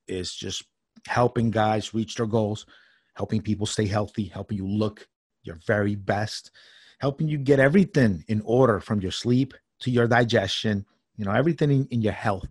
[0.09, 0.65] is just
[1.07, 2.67] helping guys reach their goals,
[3.17, 5.07] helping people stay healthy, helping you look
[5.43, 6.51] your very best,
[7.01, 10.85] helping you get everything in order from your sleep to your digestion
[11.17, 12.47] you know everything in, in your health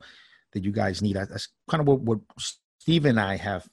[0.54, 1.16] that you guys need.
[1.16, 2.20] That's kind of what, what
[2.80, 3.68] steve and i have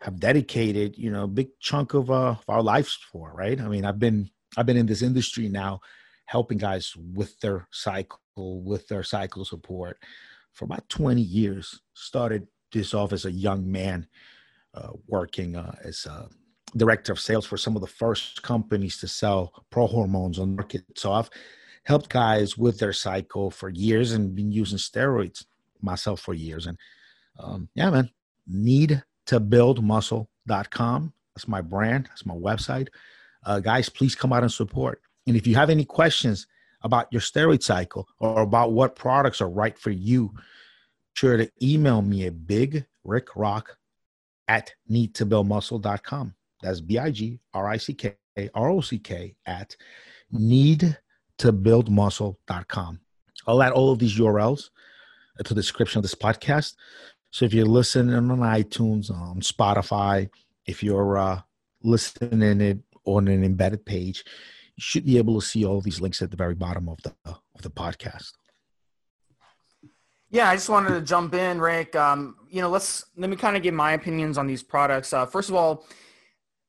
[0.00, 3.60] have dedicated you know a big chunk of, uh, of our lives for right?
[3.60, 5.80] I mean i've been i've been in this industry now
[6.26, 9.98] helping guys with their cycle with their cycle support
[10.52, 11.80] for about 20 years.
[11.94, 14.06] Started this off as a young man
[15.06, 16.28] working uh, as a
[16.76, 20.82] director of sales for some of the first companies to sell pro hormones on market
[20.96, 21.28] so i've
[21.84, 25.44] helped guys with their cycle for years and been using steroids
[25.80, 26.66] myself for years.
[26.66, 26.78] And
[27.38, 28.10] um, yeah, man,
[28.46, 31.12] need to build muscle.com.
[31.34, 32.06] That's my brand.
[32.06, 32.88] That's my website.
[33.44, 35.00] Uh, guys, please come out and support.
[35.26, 36.46] And if you have any questions
[36.82, 40.32] about your steroid cycle or about what products are right for you,
[41.14, 43.64] sure to email me at bigrickrock
[44.48, 46.34] at needtobuildmuscle.com.
[46.62, 49.76] That's B-I-G-R-I-C-K-R-O-C-K at
[50.30, 50.98] need
[51.38, 53.00] to buildmuscle.com.
[53.46, 54.70] I'll add all of these URLs
[55.44, 56.74] to the description of this podcast.
[57.30, 60.28] So if you're listening on iTunes, on Spotify,
[60.66, 61.40] if you're uh,
[61.82, 64.24] listening it on an embedded page,
[64.76, 67.12] you should be able to see all these links at the very bottom of the
[67.24, 68.32] of the podcast.
[70.32, 71.94] Yeah, I just wanted to jump in, Rick.
[71.94, 75.12] Um, you know, let's let me kind of give my opinions on these products.
[75.12, 75.86] Uh, first of all,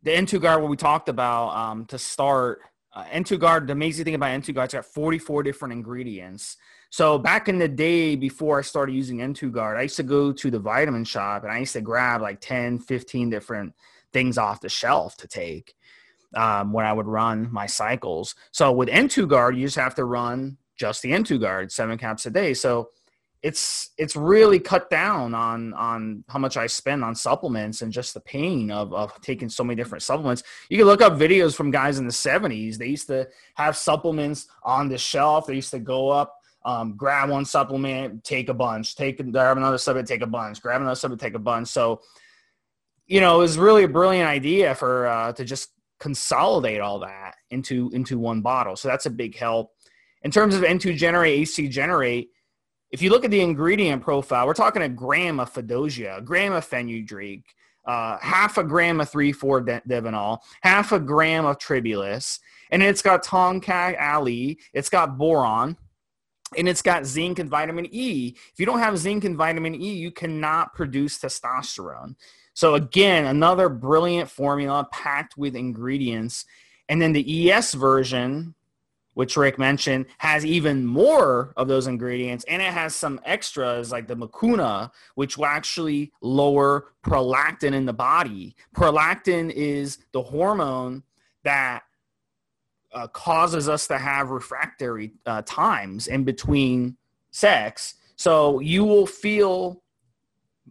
[0.03, 2.59] the N2 guard, what we talked about um, to start
[2.95, 6.57] uh, N2Guard, the amazing thing about N2Guard, it's got 44 different ingredients.
[6.89, 10.51] So back in the day before I started using N2Guard, I used to go to
[10.51, 13.73] the vitamin shop and I used to grab like 10, 15 different
[14.11, 15.73] things off the shelf to take
[16.35, 18.35] um, when I would run my cycles.
[18.51, 22.53] So with N2Guard, you just have to run just the N2Guard, seven caps a day.
[22.53, 22.89] So
[23.43, 28.13] it's it's really cut down on on how much I spend on supplements and just
[28.13, 30.43] the pain of of taking so many different supplements.
[30.69, 32.77] You can look up videos from guys in the 70s.
[32.77, 35.45] They used to have supplements on the shelf.
[35.45, 39.77] They used to go up, um, grab one supplement, take a bunch, take grab another
[39.77, 41.67] supplement, take a bunch, grab another supplement, take a bunch.
[41.67, 41.99] So,
[43.07, 47.35] you know, it was really a brilliant idea for uh, to just consolidate all that
[47.49, 48.77] into into one bottle.
[48.77, 49.71] So that's a big help.
[50.21, 52.29] In terms of N2 Generate, HC Generate
[52.93, 56.53] if you look at the ingredient profile, we're talking a gram of Fadogia, a gram
[56.53, 57.43] of fenugreek,
[57.87, 63.99] uh, half a gram of 3,4-divinol, half a gram of tribulus, and it's got tongkat
[63.99, 65.75] ali, it's got boron,
[66.55, 68.35] and it's got zinc and vitamin E.
[68.53, 72.15] If you don't have zinc and vitamin E, you cannot produce testosterone.
[72.53, 76.45] So again, another brilliant formula packed with ingredients.
[76.89, 78.53] And then the ES version,
[79.13, 84.07] which Rick mentioned, has even more of those ingredients and it has some extras like
[84.07, 88.55] the mucuna, which will actually lower prolactin in the body.
[88.75, 91.03] Prolactin is the hormone
[91.43, 91.83] that
[92.93, 96.95] uh, causes us to have refractory uh, times in between
[97.31, 97.95] sex.
[98.15, 99.82] So you will feel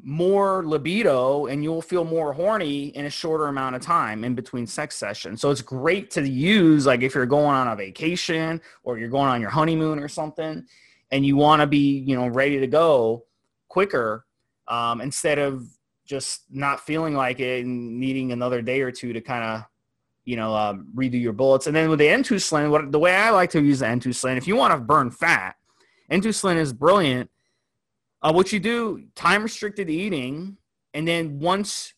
[0.02, 4.66] more libido and you'll feel more horny in a shorter amount of time in between
[4.66, 5.40] sex sessions.
[5.40, 9.28] So it's great to use like if you're going on a vacation or you're going
[9.28, 10.64] on your honeymoon or something
[11.10, 13.24] and you want to be, you know, ready to go
[13.68, 14.24] quicker
[14.66, 15.66] um, instead of
[16.06, 19.64] just not feeling like it and needing another day or two to kind of
[20.24, 21.66] you know, um, redo your bullets.
[21.66, 24.46] And then with the N2Slin, what the way I like to use the N2Slin, if
[24.46, 25.56] you want to burn fat,
[26.10, 27.28] N2Slin is brilliant
[28.22, 30.56] uh, what you do, time restricted eating,
[30.94, 31.94] and then once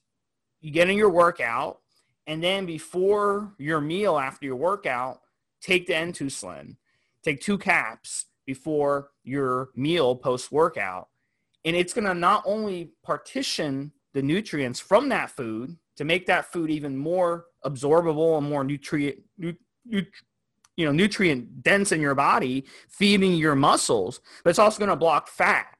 [0.61, 1.81] you get in your workout,
[2.27, 5.21] and then before your meal after your workout,
[5.61, 6.77] take the N2
[7.23, 11.09] Take two caps before your meal post workout.
[11.65, 16.53] And it's going to not only partition the nutrients from that food to make that
[16.53, 19.55] food even more absorbable and more nutrient, nu-
[19.87, 20.05] nu-
[20.77, 24.97] you know, nutrient dense in your body, feeding your muscles, but it's also going to
[24.97, 25.74] block fat.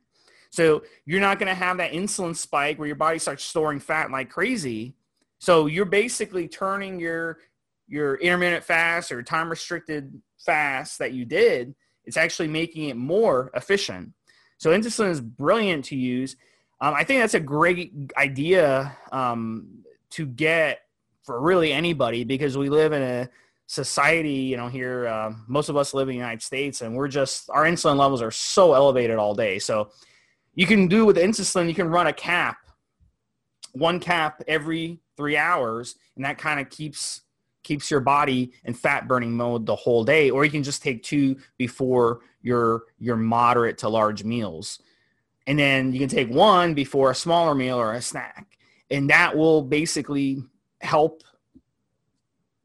[0.55, 4.11] So you're not going to have that insulin spike where your body starts storing fat
[4.11, 4.95] like crazy.
[5.39, 7.39] So you're basically turning your
[7.87, 13.51] your intermittent fast or time restricted fast that you did, it's actually making it more
[13.55, 14.13] efficient.
[14.59, 16.37] So N2Slin is brilliant to use.
[16.81, 20.81] Um, I think that's a great idea um, to get
[21.23, 23.29] for really anybody because we live in a
[23.67, 27.09] society, you know, here, uh, most of us live in the United States and we're
[27.09, 29.59] just, our insulin levels are so elevated all day.
[29.59, 29.91] So
[30.55, 32.59] you can do with N2Slin, you can run a cap,
[33.73, 37.23] one cap every three hours, and that kind of keeps
[37.63, 40.29] keeps your body in fat burning mode the whole day.
[40.29, 44.81] Or you can just take two before your your moderate to large meals,
[45.47, 48.59] and then you can take one before a smaller meal or a snack,
[48.91, 50.43] and that will basically
[50.81, 51.23] help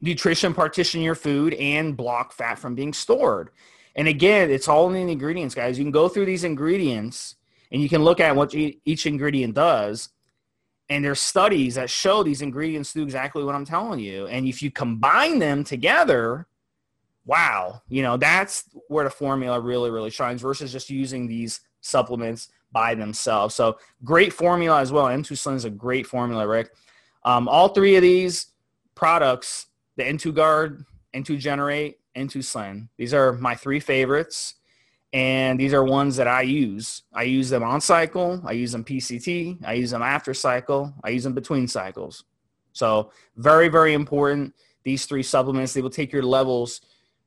[0.02, 3.50] nutrition partition your food and block fat from being stored.
[3.96, 5.78] And again, it's all in the ingredients, guys.
[5.78, 7.36] You can go through these ingredients
[7.72, 10.10] and you can look at what each ingredient does.
[10.90, 14.28] And there's studies that show these ingredients do exactly what i'm telling you.
[14.28, 16.48] And if you combine them together
[17.26, 22.50] wow you know that's where the formula really really shines versus just using these supplements
[22.72, 23.56] by themselves.
[23.56, 25.06] So great formula as well.
[25.06, 26.72] N2 is a great formula rick.
[27.24, 28.48] Um, all three of these
[28.96, 32.88] products the N2Guard n2 generate N2Slin.
[32.98, 34.56] These are my three favorites
[35.12, 37.04] and these are ones that I use.
[37.14, 41.10] I use them on cycle, I use them PCT, I use them after cycle, I
[41.10, 42.24] use them between cycles.
[42.74, 44.54] So very, very important.
[44.84, 46.82] These three supplements, they will take your levels,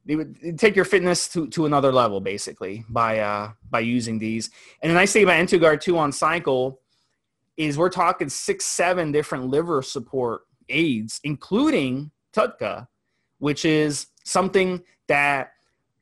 [0.04, 4.50] they would take your fitness to, to another level basically by uh, by using these.
[4.82, 6.80] And the nice thing about N2Guard 2 on cycle
[7.56, 12.88] is we're talking six, seven different liver support aids, including TUDCA,
[13.38, 15.52] which is something that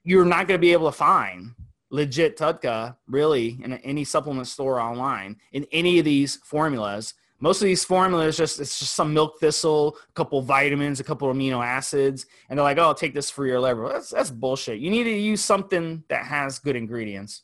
[0.05, 1.55] you're not going to be able to find
[1.90, 7.14] legit TUDCA really in any supplement store online in any of these formulas.
[7.40, 11.33] Most of these formulas just it's just some milk thistle, a couple vitamins, a couple
[11.33, 14.79] amino acids, and they're like, "Oh, take this for your liver." That's that's bullshit.
[14.79, 17.42] You need to use something that has good ingredients.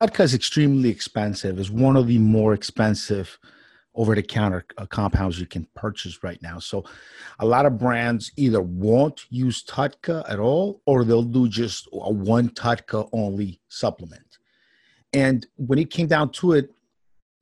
[0.00, 1.58] TUDCA is extremely expensive.
[1.58, 3.38] It's one of the more expensive
[3.94, 6.58] over the counter uh, compounds you can purchase right now.
[6.58, 6.84] So
[7.38, 12.12] a lot of brands either won't use TUDCA at all or they'll do just a
[12.12, 14.38] one TUDCA only supplement.
[15.12, 16.70] And when it came down to it,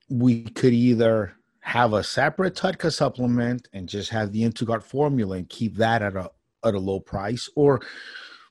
[0.09, 5.49] we could either have a separate TUDCA supplement and just have the N2Guard formula and
[5.49, 6.29] keep that at a
[6.65, 7.81] at a low price, or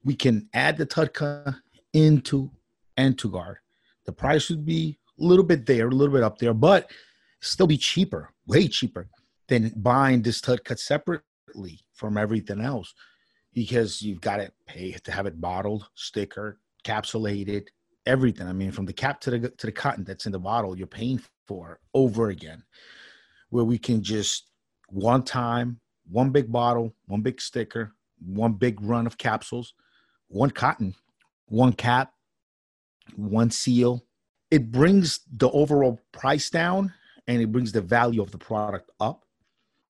[0.04, 1.56] we can add the TUDCA
[1.92, 2.50] into
[2.98, 3.56] N2Guard.
[4.04, 6.90] The price would be a little bit there, a little bit up there, but
[7.42, 9.08] still be cheaper, way cheaper
[9.48, 12.94] than buying this cut separately from everything else
[13.52, 17.66] because you've got to pay to have it bottled, sticker, capsulated,
[18.06, 18.46] everything.
[18.46, 20.86] I mean, from the cap to the to the cotton that's in the bottle, you're
[20.86, 22.62] paying for over again.
[23.50, 24.46] Where we can just
[24.88, 25.80] one time,
[26.10, 27.92] one big bottle, one big sticker,
[28.24, 29.74] one big run of capsules,
[30.28, 30.94] one cotton,
[31.46, 32.12] one cap,
[33.16, 34.06] one seal.
[34.50, 36.92] It brings the overall price down
[37.26, 39.24] and it brings the value of the product up.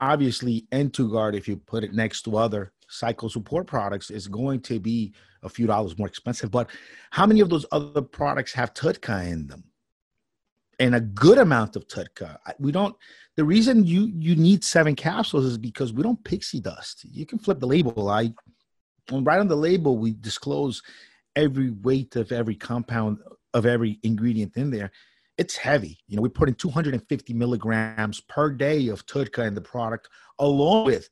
[0.00, 4.78] Obviously, N2Guard, if you put it next to other cycle support products is going to
[4.78, 5.12] be
[5.42, 6.50] a few dollars more expensive.
[6.50, 6.70] But
[7.10, 9.64] how many of those other products have TUDCA in them?
[10.78, 12.38] And a good amount of TUDCA.
[12.58, 12.96] We don't.
[13.36, 17.04] The reason you you need seven capsules is because we don't pixie dust.
[17.04, 18.08] You can flip the label.
[18.08, 18.32] I
[19.10, 20.82] right on the label we disclose
[21.36, 23.18] every weight of every compound
[23.54, 24.90] of every ingredient in there.
[25.42, 25.98] It's heavy.
[26.06, 30.84] You know, we put in 250 milligrams per day of TUDCA in the product, along
[30.84, 31.08] with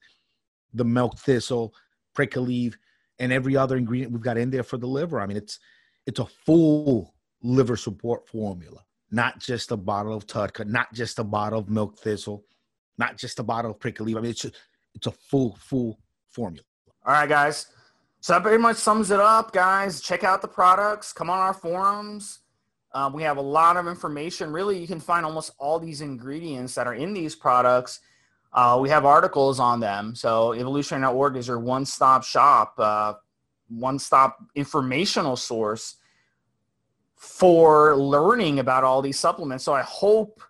[0.72, 1.74] the milk thistle,
[2.14, 2.78] prickly leaf,
[3.18, 5.20] and every other ingredient we've got in there for the liver.
[5.20, 5.59] I mean, it's
[6.07, 7.12] it's a full
[7.43, 11.99] liver support formula, not just a bottle of TUDCA, not just a bottle of milk
[11.99, 12.45] thistle,
[12.99, 14.16] not just a bottle of prickly leaf.
[14.16, 14.53] I mean, it's a,
[14.95, 16.64] it's a full full formula.
[17.05, 17.66] All right, guys.
[18.20, 20.01] So that pretty much sums it up, guys.
[20.01, 21.12] Check out the products.
[21.12, 22.39] Come on our forums.
[22.93, 24.53] Uh, we have a lot of information.
[24.53, 28.01] Really, you can find almost all these ingredients that are in these products
[28.53, 30.14] uh, we have articles on them.
[30.14, 33.14] So evolutionary.org is your one-stop shop, uh,
[33.68, 35.97] one-stop informational source
[37.14, 39.64] for learning about all these supplements.
[39.64, 40.43] So I hope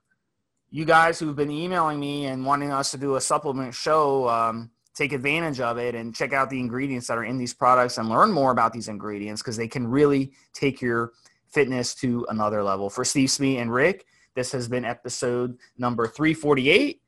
[0.71, 4.71] you guys who've been emailing me and wanting us to do a supplement show um,
[4.95, 8.09] take advantage of it and check out the ingredients that are in these products and
[8.09, 11.13] learn more about these ingredients because they can really take your
[11.53, 12.91] fitness to another level.
[12.91, 17.01] For Steve Smee and Rick, this has been episode number 348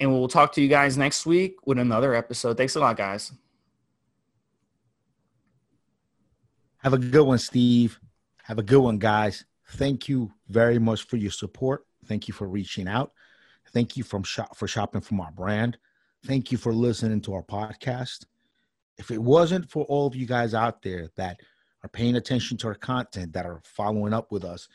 [0.00, 2.56] and we'll talk to you guys next week with another episode.
[2.56, 3.32] Thanks a lot, guys.
[6.78, 8.00] Have a good one, Steve.
[8.42, 9.44] Have a good one, guys.
[9.74, 11.86] Thank you very much for your support.
[12.06, 13.12] Thank you for reaching out.
[13.72, 15.78] Thank you from shop for shopping from our brand.
[16.26, 18.26] Thank you for listening to our podcast.
[18.98, 21.38] If it wasn't for all of you guys out there that
[21.84, 24.68] are paying attention to our content, that are following up with us,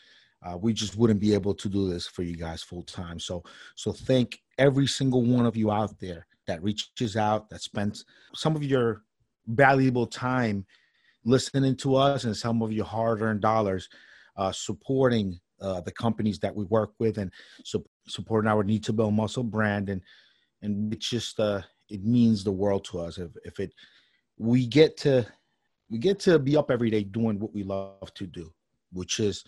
[0.44, 3.20] uh, we just wouldn't be able to do this for you guys full time.
[3.20, 3.44] So,
[3.76, 8.06] so thank every single one of you out there that reaches out, that spends
[8.36, 9.04] some of your
[9.48, 10.66] valuable time
[11.26, 13.90] listening to us and some of your hard-earned dollars
[14.38, 17.32] uh, supporting uh, the companies that we work with and
[17.64, 20.02] su- supporting our need to build muscle brand and
[20.62, 23.74] and it just uh, it means the world to us if, if it
[24.38, 25.26] we get to
[25.90, 28.52] we get to be up every day doing what we love to do
[28.94, 29.44] which is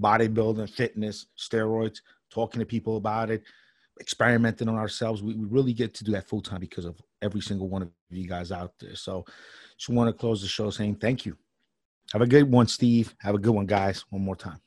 [0.00, 1.98] bodybuilding fitness steroids
[2.30, 3.42] talking to people about it
[4.00, 5.22] experimenting on ourselves.
[5.22, 7.90] We, we really get to do that full time because of every single one of
[8.10, 8.96] you guys out there.
[8.96, 9.24] So
[9.76, 11.36] just want to close the show saying thank you.
[12.12, 13.14] Have a good one, Steve.
[13.20, 14.04] Have a good one, guys.
[14.10, 14.60] One more time.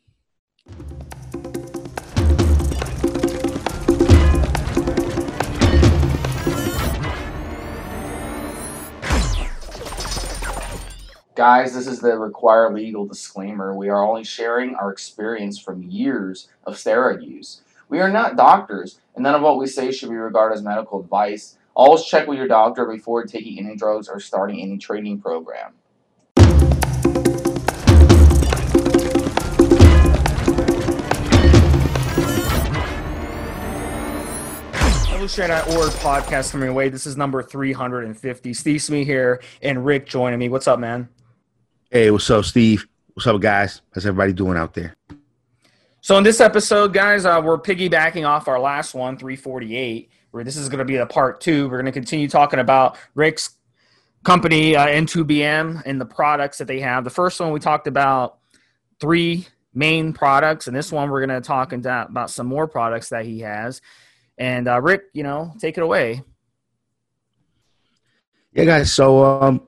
[11.38, 13.76] Guys, this is the required legal disclaimer.
[13.76, 17.62] We are only sharing our experience from years of steroid use.
[17.90, 21.00] We are not doctors, and none of what we say should be regarded as medical
[21.00, 21.60] advice.
[21.76, 25.74] Always check with your doctor before taking any drugs or starting any training program.
[35.14, 36.90] Illustrate.org podcast coming away.
[36.90, 38.54] This is number 350.
[38.56, 40.50] Steve Smee here and Rick joining me.
[40.50, 41.10] What's up, man?
[41.90, 42.86] Hey, what's up, Steve?
[43.14, 43.82] What's up, guys?
[43.94, 44.94] How's everybody doing out there?
[46.02, 50.58] So in this episode, guys, uh, we're piggybacking off our last one, 348, where this
[50.58, 51.70] is going to be the part two.
[51.70, 53.52] We're going to continue talking about Rick's
[54.26, 57.06] company, uh, N2BM, and the products that they have.
[57.06, 58.40] The first one we talked about
[59.00, 63.24] three main products, and this one we're going to talk about some more products that
[63.24, 63.80] he has.
[64.38, 66.22] And uh, Rick, you know, take it away.
[68.52, 68.92] Yeah, guys.
[68.92, 69.68] So um,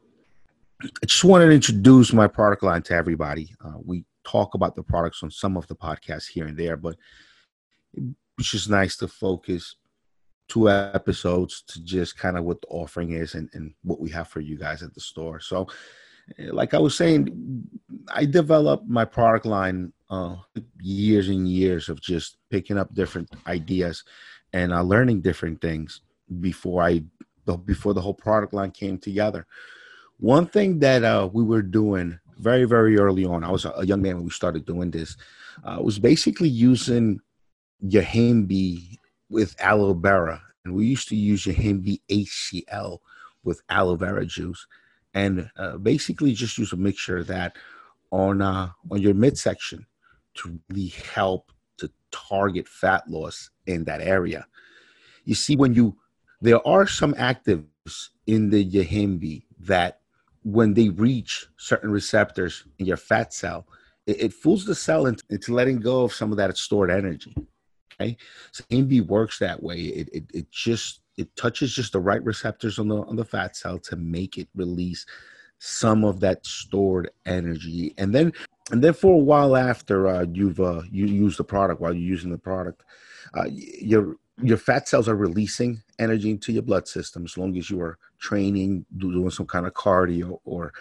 [0.82, 3.54] I just wanted to introduce my product line to everybody.
[3.64, 6.96] Uh, we talk about the products on some of the podcasts here and there, but
[7.94, 9.76] it's just nice to focus
[10.48, 14.30] two episodes to just kind of what the offering is and, and what we have
[14.30, 15.42] for you guys at the store.
[15.42, 15.68] So,
[16.38, 17.68] eh, like I was saying,
[18.08, 20.38] I developed my product line uh,
[20.80, 24.06] years and years of just picking up different ideas
[24.54, 26.02] and uh, learning different things
[26.40, 27.04] before I
[27.66, 29.46] before the whole product line came together.
[30.20, 33.44] One thing that uh, we were doing very very early on.
[33.44, 35.16] I was a young man when we started doing this.
[35.64, 37.20] Uh, was basically using
[37.86, 38.98] yohimbe
[39.30, 43.00] with aloe vera, and we used to use yohimbe HCl
[43.44, 44.66] with aloe vera juice,
[45.14, 47.56] and uh, basically just use a mixture of that
[48.12, 49.86] on uh, on your midsection
[50.36, 54.46] to really help to target fat loss in that area.
[55.26, 55.98] You see, when you
[56.42, 60.00] there are some actives in the yohimbe that
[60.44, 63.68] when they reach certain receptors in your fat cell,
[64.08, 67.36] it, it fools the cell into, into, letting go of some of that stored energy.
[68.02, 68.18] Okay,
[68.52, 69.78] so AMB works that way.
[69.78, 73.56] It, it it just it touches just the right receptors on the on the fat
[73.56, 75.06] cell to make it release
[75.60, 78.32] some of that stored energy and then
[78.72, 82.02] and then for a while after uh, you've uh, you use the product while you're
[82.02, 82.84] using the product
[83.38, 87.70] uh, your your fat cells are releasing energy into your blood system as long as
[87.70, 90.72] you are training doing some kind of cardio or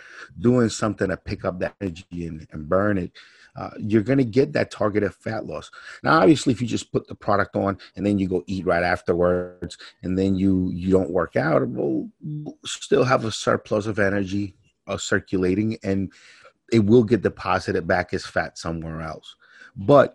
[0.41, 3.13] doing something to pick up that energy and, and burn it
[3.59, 5.69] uh, you're going to get that targeted fat loss.
[6.05, 8.85] Now, obviously, if you just put the product on and then you go eat right
[8.85, 12.09] afterwards, and then you you don't work out, will
[12.65, 14.55] still have a surplus of energy
[14.87, 16.13] uh, circulating, and
[16.73, 19.35] it will get deposited back as fat somewhere else.
[19.75, 20.15] But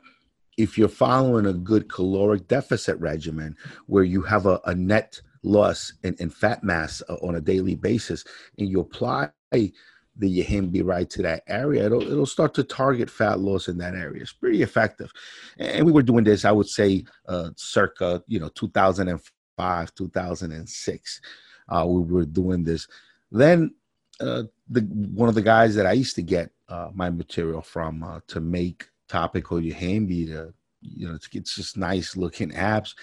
[0.58, 3.58] if you're following a good caloric deficit regimen
[3.88, 7.76] where you have a, a net loss and, in fat mass uh, on a daily
[7.76, 8.24] basis
[8.58, 9.30] and you apply
[10.18, 13.96] the yohimbe right to that area, it'll it'll start to target fat loss in that
[13.96, 14.22] area.
[14.22, 15.12] It's pretty effective.
[15.58, 21.22] And we were doing this, I would say, uh, circa you know 2005, 2006.
[21.70, 22.88] Uh, we were doing this.
[23.32, 23.74] Then
[24.20, 28.04] uh, the one of the guys that I used to get uh, my material from
[28.04, 32.96] uh, to make topical yohimbe to you know to get just nice looking abs,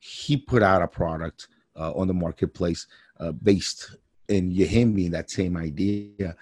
[0.00, 1.48] he put out a product
[1.78, 2.86] uh, on the marketplace
[3.42, 3.96] based
[4.28, 6.36] in yohimbe, that same idea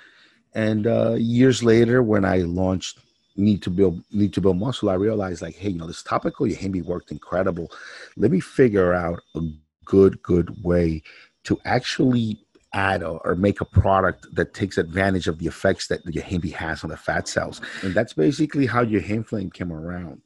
[0.57, 2.99] and uh, years later, when I launched
[3.37, 6.47] Need to Build Need to Build Muscle, I realized like, hey, you know, this topical
[6.47, 7.70] yohimbe worked incredible.
[8.16, 9.43] Let me figure out a
[9.84, 11.03] good, good way
[11.45, 12.41] to actually
[12.72, 16.55] add or, or make a product that takes advantage of the effects that the yohimbe
[16.55, 17.61] has on the fat cells.
[17.82, 20.22] And that's basically how your Flame came around.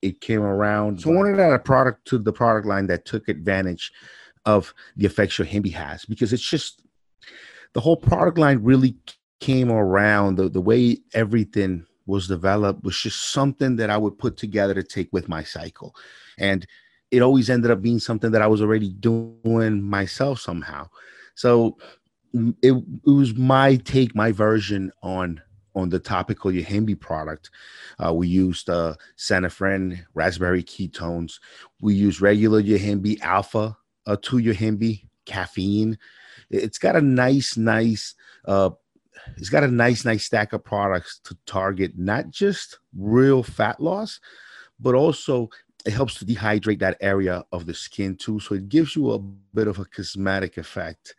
[0.00, 1.02] It came around.
[1.02, 3.92] So I wanted to add a product to the product line that took advantage
[4.44, 6.82] of the effects your yohimbe has because it's just
[7.74, 8.96] the whole product line really
[9.40, 14.36] came around, the, the way everything was developed was just something that I would put
[14.36, 15.94] together to take with my cycle.
[16.38, 16.66] And
[17.10, 20.88] it always ended up being something that I was already doing myself somehow.
[21.34, 21.76] So
[22.34, 25.42] it, it was my take, my version on
[25.74, 27.50] on the topical yohimbe product.
[28.04, 31.38] Uh, we used uh, synephrine raspberry ketones.
[31.80, 33.76] We use regular yohimbe alpha
[34.08, 35.96] uh, to yohimbe caffeine.
[36.50, 38.70] It's got a nice, nice uh,
[39.36, 44.20] it's got a nice, nice stack of products to target not just real fat loss,
[44.80, 45.48] but also
[45.84, 48.40] it helps to dehydrate that area of the skin too.
[48.40, 51.14] So it gives you a bit of a cosmetic effect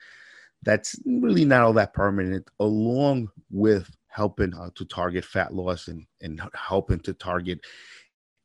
[0.63, 6.05] that's really not all that permanent, along with helping uh, to target fat loss and,
[6.21, 7.61] and helping to target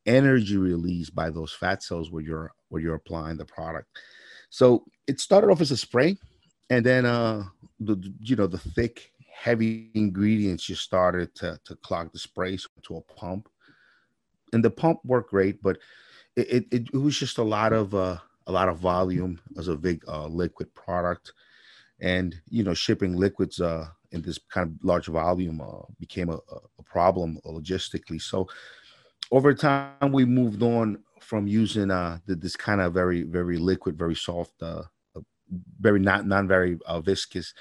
[0.07, 3.89] energy release by those fat cells where you're where you're applying the product.
[4.55, 6.17] So it started off as a spray,
[6.71, 7.43] and then uh
[7.81, 12.99] the you know the thick heavy ingredients just started to, to clog the sprays to
[12.99, 13.49] a pump.
[14.53, 15.79] And the pump worked great, but
[16.37, 19.75] it, it, it was just a lot of uh, a lot of volume as a
[19.75, 21.33] big uh, liquid product.
[22.01, 26.39] And you know, shipping liquids uh, in this kind of large volume uh, became a,
[26.79, 28.23] a problem logistically.
[28.23, 28.47] So
[29.33, 33.99] over time, we moved on from using uh, the, this kind of very very liquid,
[33.99, 34.83] very soft, uh,
[35.81, 37.55] very not non very uh, viscous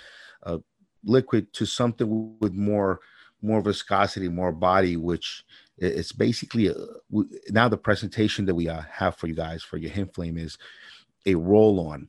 [0.43, 0.57] uh,
[1.03, 2.99] liquid to something with more
[3.41, 5.43] more viscosity, more body, which
[5.77, 6.75] it's basically a,
[7.49, 10.57] now the presentation that we uh, have for you guys for your YohimFlame is
[11.25, 12.07] a roll on.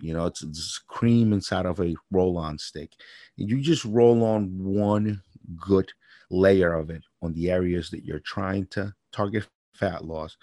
[0.00, 2.92] You know, it's, it's cream inside of a roll on stick.
[3.38, 5.22] And you just roll on one
[5.56, 5.90] good
[6.30, 10.36] layer of it on the areas that you're trying to target fat loss.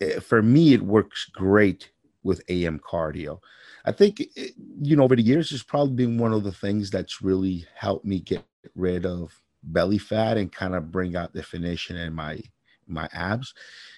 [0.00, 1.90] Eh, for me, it works great
[2.22, 3.38] with AM cardio.
[3.84, 4.48] I think, eh,
[4.82, 8.04] you know, over the years, it's probably been one of the things that's really helped
[8.04, 8.44] me get
[8.74, 12.40] rid of belly fat and kind of bring out definition in my
[12.88, 13.54] my abs.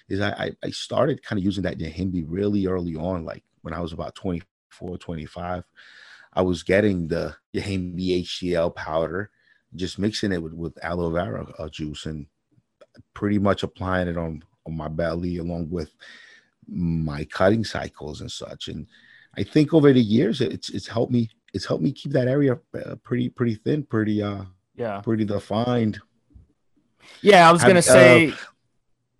[0.07, 3.81] Is I I started kind of using that yohimbe really early on, like when I
[3.81, 5.63] was about 24, 25.
[6.33, 9.31] I was getting the yohimbe HCl powder,
[9.75, 12.27] just mixing it with, with aloe vera uh, juice and
[13.13, 15.91] pretty much applying it on on my belly along with
[16.67, 18.67] my cutting cycles and such.
[18.67, 18.87] And
[19.37, 21.29] I think over the years, it's it's helped me.
[21.53, 24.43] It's helped me keep that area uh, pretty pretty thin, pretty uh
[24.75, 25.99] yeah, pretty defined.
[27.21, 28.29] Yeah, I was gonna I, say.
[28.29, 28.35] Uh,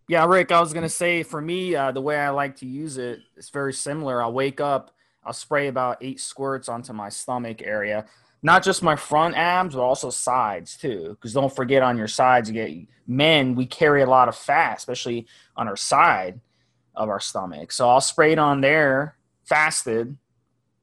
[0.08, 2.98] yeah, Rick, I was gonna say for me, uh, the way I like to use
[2.98, 4.24] it, it's very similar.
[4.24, 4.92] I'll wake up,
[5.24, 8.06] I'll spray about eight squirts onto my stomach area,
[8.42, 11.10] not just my front abs, but also sides too.
[11.10, 13.56] Because don't forget, on your sides, you get men.
[13.56, 16.40] We carry a lot of fat, especially on our side
[16.96, 17.72] of our stomach.
[17.72, 19.16] So I'll spray it on there,
[19.46, 20.18] fasted,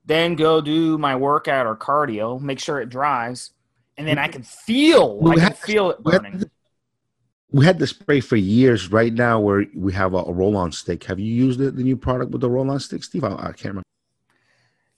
[0.04, 3.50] then go do my workout or cardio, make sure it dries,
[3.96, 6.32] and then I can feel, we I can feel it burning.
[6.32, 6.50] We had,
[7.50, 8.90] we had the spray for years.
[8.92, 11.04] Right now, where we have a, a roll-on stick.
[11.04, 13.24] Have you used it, the new product with the roll-on stick, Steve?
[13.24, 13.82] I, I can't remember.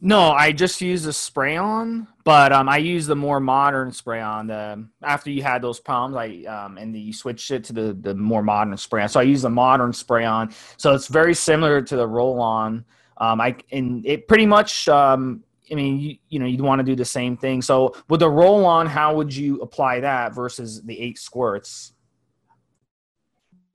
[0.01, 4.21] No, I just use a spray on, but um, I use the more modern spray
[4.21, 4.49] on.
[4.49, 7.95] The after you had those problems, I um, and the, you switched it to the
[7.95, 9.09] the more modern spray on.
[9.09, 10.53] So I use the modern spray on.
[10.77, 12.85] So it's very similar to the roll on.
[13.17, 14.91] Um, I and it pretty much.
[14.91, 17.63] Um, I mean, you, you know, you'd want to do the same thing.
[17.63, 21.95] So with the roll on, how would you apply that versus the eight squirts?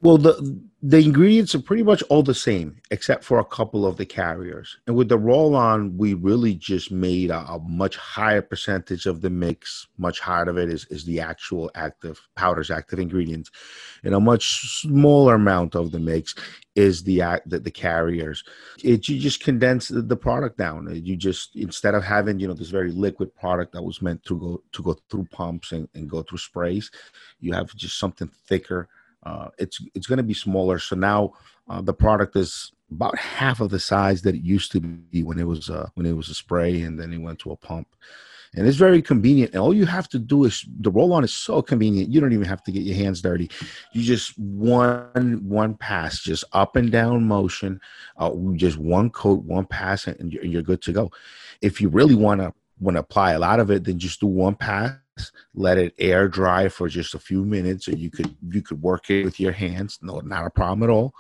[0.04, 3.96] Well, the the ingredients are pretty much all the same, except for a couple of
[3.96, 4.76] the carriers.
[4.86, 9.22] And with the roll on, we really just made a, a, much higher percentage of
[9.22, 9.88] the mix.
[9.98, 13.50] Much higher of it is, is the actual active powders, active ingredients,
[14.04, 16.36] and a much smaller amount of the mix
[16.76, 18.44] is the the, the carriers.
[18.84, 20.94] It you just condense the, the product down.
[21.02, 24.38] You just instead of having you know this very liquid product that was meant to
[24.38, 26.92] go to go through pumps and, and go through sprays,
[27.40, 28.90] you have just something thicker
[29.26, 30.80] uh, it's it's going to be smaller.
[30.80, 31.34] So now
[31.70, 35.40] uh, the product is about half of the size that it used to be when
[35.40, 37.88] it was uh, when it was a spray, and then it went to a pump.
[38.56, 39.54] And it's very convenient.
[39.54, 42.12] And all you have to do is the roll on is so convenient.
[42.12, 43.50] You don't even have to get your hands dirty.
[43.94, 47.82] You just one one pass, just up and down motion,
[48.18, 51.12] uh, just one coat, one pass, and you're, and you're good to go.
[51.62, 54.28] If you really want to want to apply a lot of it, then just do
[54.28, 54.94] one pass
[55.54, 59.10] let it air dry for just a few minutes, or you could you could work
[59.10, 60.00] it with your hands.
[60.02, 61.14] No, not a problem at all.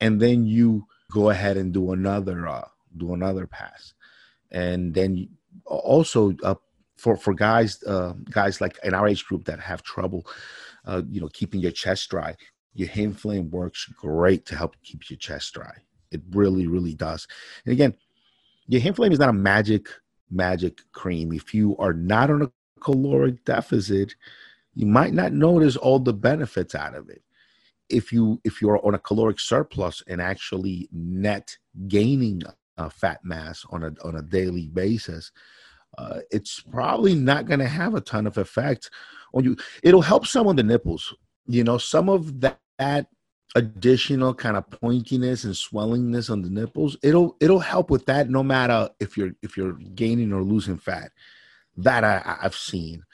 [0.00, 3.94] And then you go ahead and do another uh, do another pass,
[4.50, 5.28] and then
[5.66, 6.54] also uh,
[6.96, 10.26] for for guys uh, guys like in our age group that have trouble,
[10.86, 12.34] uh, you know, keeping your chest dry.
[12.74, 15.74] Your YohimFlame works great to help keep your chest dry.
[16.12, 17.26] It really, really does.
[17.64, 17.94] And again,
[18.68, 19.88] your YohimFlame is not a magic
[20.30, 21.32] magic cream.
[21.32, 24.14] If you are not on a caloric deficit,
[24.74, 27.22] you might not notice all the benefits out of it.
[27.88, 31.56] If you if you're on a caloric surplus and actually net
[31.88, 32.42] gaining
[32.76, 35.32] uh, fat mass on a on a daily basis,
[35.96, 38.90] uh, it's probably not going to have a ton of effect
[39.32, 39.56] on you.
[39.82, 41.14] It'll help some of the nipples.
[41.46, 43.06] You know, some of that, that
[43.54, 46.96] additional kind of pointiness and swellingness on the nipples.
[47.02, 51.10] It'll it'll help with that no matter if you're if you're gaining or losing fat
[51.78, 53.04] that I, I've seen.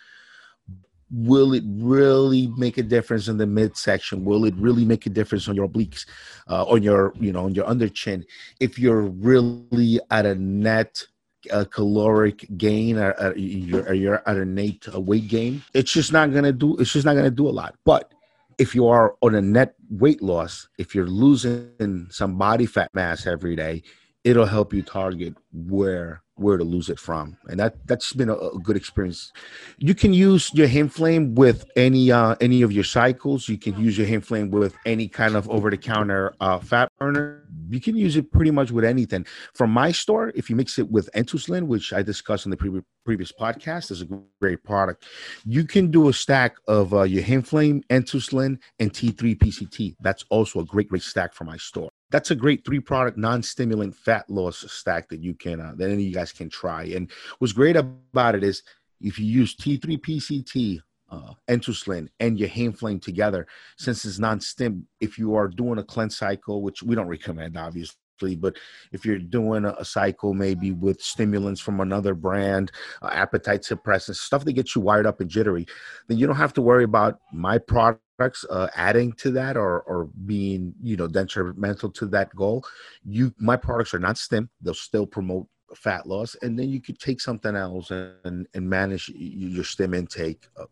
[1.10, 4.24] Will it really make a difference in the midsection?
[4.24, 6.06] Will it really make a difference on your obliques,
[6.48, 8.24] uh, on your you know on your under chin?
[8.58, 11.04] If you're really at a net
[11.52, 16.12] uh, caloric gain or, or, you're, or you're at a net weight gain, it's just
[16.12, 16.76] not gonna do.
[16.78, 17.76] It's just not gonna do a lot.
[17.84, 18.12] But
[18.58, 23.26] if you are on a net weight loss, if you're losing some body fat mass
[23.26, 23.82] every day,
[24.24, 27.36] it'll help you target where where to lose it from.
[27.48, 29.32] And that that's been a, a good experience.
[29.78, 33.48] You can use your YohimFlame with any uh any of your cycles.
[33.48, 37.44] You can use your YohimFlame with any kind of over-the-counter uh fat burner.
[37.68, 39.26] You can use it pretty much with anything.
[39.54, 42.82] From my store if you mix it with N2Slin which i discussed in the pre-
[43.04, 44.08] previous podcast is a
[44.40, 45.04] great product.
[45.44, 50.60] You can do a stack of uh, your YohimFlame N2Slin and t3 pct that's also
[50.60, 51.90] a great great stack for my store.
[52.10, 55.94] That's a great three product non-stimulant fat loss stack that you can uh, that any
[55.94, 56.84] of you guys can try.
[56.84, 58.62] And what's great about it is
[59.00, 60.80] if you use T3 PCT,
[61.10, 66.16] uh, N2Slin, and your YohimFlame together, since it's non-stim, if you are doing a cleanse
[66.16, 67.96] cycle, which we don't recommend, obviously,
[68.36, 68.56] but
[68.92, 72.72] if you're doing a, a cycle maybe with stimulants from another brand,
[73.02, 75.66] uh, appetite suppressants, stuff that gets you wired up and jittery,
[76.08, 79.82] then you don't have to worry about my product products uh, adding to that or
[79.82, 82.64] or being you know detrimental to that goal
[83.04, 86.98] you my products are not stim they'll still promote fat loss and then you could
[86.98, 90.64] take something else and and manage your stim intake uh,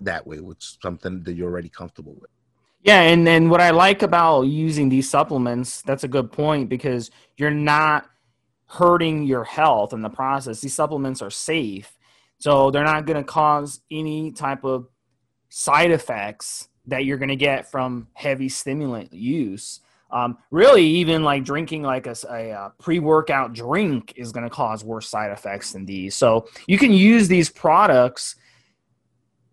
[0.00, 2.30] that way with something that you're already comfortable with.
[2.82, 7.10] Yeah and then what i like about using these supplements that's a good point because
[7.36, 8.06] you're not
[8.66, 10.60] hurting your health in the process.
[10.60, 11.96] These supplements are safe
[12.38, 14.88] so they're not going to cause any type of
[15.50, 19.80] side effects that you're going to get from heavy stimulant use.
[20.12, 24.84] Um, really, even like drinking like a, a, a pre-workout drink is going to cause
[24.84, 26.16] worse side effects than these.
[26.16, 28.34] So you can use these products,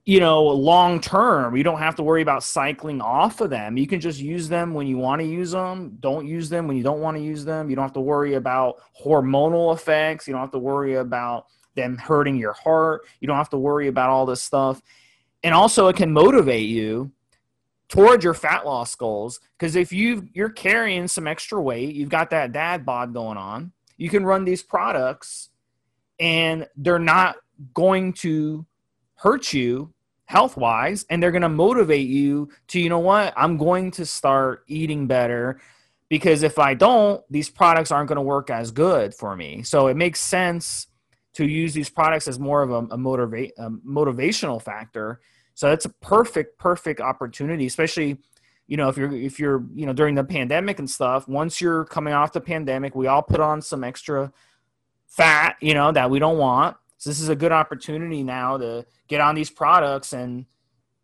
[0.03, 1.55] you know, long term.
[1.55, 3.77] You don't have to worry about cycling off of them.
[3.77, 5.95] You can just use them when you want to use them.
[5.99, 7.69] Don't use them when you don't want to use them.
[7.69, 10.27] You don't have to worry about hormonal effects.
[10.27, 13.01] You don't have to worry about them hurting your heart.
[13.19, 14.81] You don't have to worry about all this stuff.
[15.43, 17.11] And also, it can motivate you
[17.89, 22.29] towards your fat loss goals because if you you're carrying some extra weight you've got
[22.29, 25.49] that dad bod going on you can run these products
[26.19, 27.37] and they're not
[27.73, 28.65] going to
[29.15, 29.93] hurt you
[30.25, 34.05] health wise and they're going to motivate you to you know what i'm going to
[34.05, 35.59] start eating better
[36.09, 39.63] because if I don't, these products aren't going to work as good for me.
[39.63, 40.87] So it makes sense
[41.33, 45.19] to use these products as more of a, a, motiva- a motivational factor.
[45.57, 48.19] So that's a perfect, perfect opportunity, especially
[48.67, 51.83] you know if you're if you're you know during the pandemic and stuff once you're
[51.85, 54.31] coming off the pandemic we all put on some extra
[55.07, 56.77] fat you know that we don't want.
[56.99, 60.45] So this is a good opportunity now to get on these products and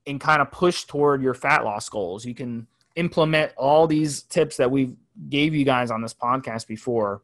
[0.06, 2.24] and kind of push toward your fat loss goals.
[2.24, 4.96] You can implement all these tips that we
[5.30, 7.24] gave you guys on this podcast before.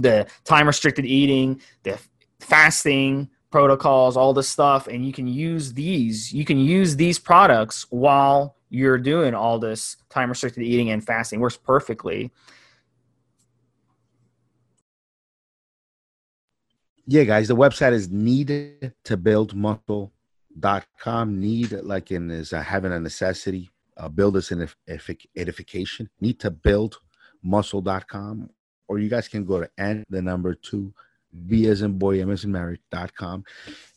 [0.00, 1.96] The time restricted eating the
[2.40, 7.86] fasting protocols all this stuff and you can use these you can use these products
[7.90, 11.40] while you're doing all this time restricted eating and fasting.
[11.40, 12.30] Works perfectly.
[17.06, 22.92] Yeah guys the website is needed to build muscle.com need like in is uh, having
[22.92, 24.68] a necessity uh, build us an
[25.36, 26.08] edification.
[26.20, 26.98] Need to build
[27.42, 28.48] muscle.com
[28.88, 30.92] or you guys can go to and the number two
[31.46, 33.44] b as in boy m as in marriage.com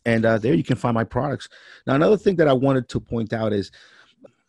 [0.04, 1.48] and uh, there you can find my products
[1.86, 3.70] now another thing that i wanted to point out is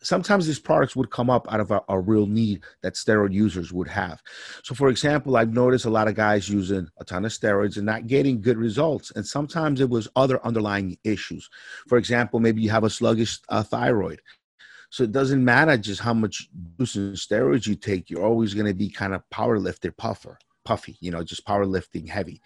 [0.06, 3.72] sometimes these products would come up out of a, a, real need that steroid users
[3.72, 4.22] would have.
[4.62, 7.86] So, for example, I've noticed a lot of guys using a ton of steroids and
[7.86, 9.10] not getting good results.
[9.16, 11.50] And sometimes it was other underlying issues.
[11.88, 14.20] For example, maybe you have a sluggish uh, thyroid.
[14.90, 18.88] So it doesn't matter just how much steroids you take, you're always going to be
[18.88, 22.42] kind of power lifter puffer puffy, you know, just powerlifting heavy.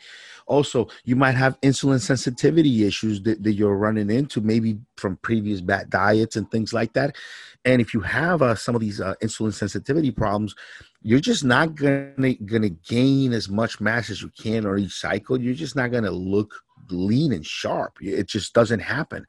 [0.47, 5.61] Also, you might have insulin sensitivity issues that, that you're running into, maybe from previous
[5.61, 7.17] bad diets and things like that.
[7.65, 10.55] And if you have uh, some of these uh, insulin sensitivity problems,
[11.03, 15.41] you're just not gonna gonna gain as much mass as you can on each cycle.
[15.41, 16.55] You're just not gonna look
[16.91, 17.97] lean and sharp.
[18.01, 19.27] It just doesn't happen.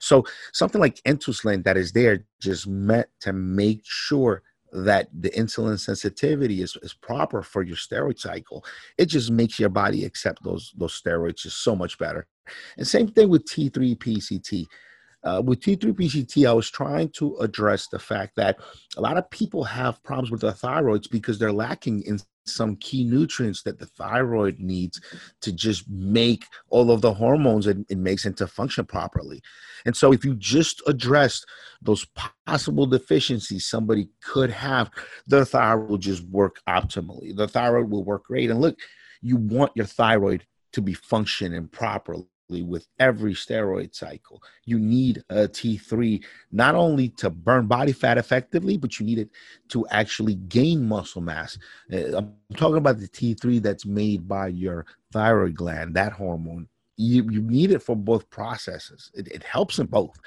[0.00, 4.42] So something like N2Slin that is there just meant to make sure
[4.72, 8.64] that the insulin sensitivity is, is proper for your steroid cycle
[8.98, 12.26] it just makes your body accept those those steroids just so much better.
[12.76, 14.66] And same thing with t3 pct
[15.24, 18.58] uh, with T3 PCT, I was trying to address the fact that
[18.96, 23.04] a lot of people have problems with their thyroids because they're lacking in some key
[23.04, 25.00] nutrients that the thyroid needs
[25.40, 29.40] to just make all of the hormones it, it makes into function properly.
[29.86, 31.44] And so, if you just address
[31.80, 32.04] those
[32.46, 34.90] possible deficiencies somebody could have,
[35.28, 37.34] the thyroid will just work optimally.
[37.34, 38.50] The thyroid will work great.
[38.50, 38.76] And look,
[39.20, 44.42] you want your thyroid to be functioning properly with every steroid cycle.
[44.64, 49.30] You need a T3 not only to burn body fat effectively, but you need it
[49.68, 51.56] to actually gain muscle mass.
[51.90, 56.68] Uh, I'm talking about the T3 that's made by your thyroid gland, that hormone.
[56.96, 60.18] You, you need it for both processes, it, it helps in both.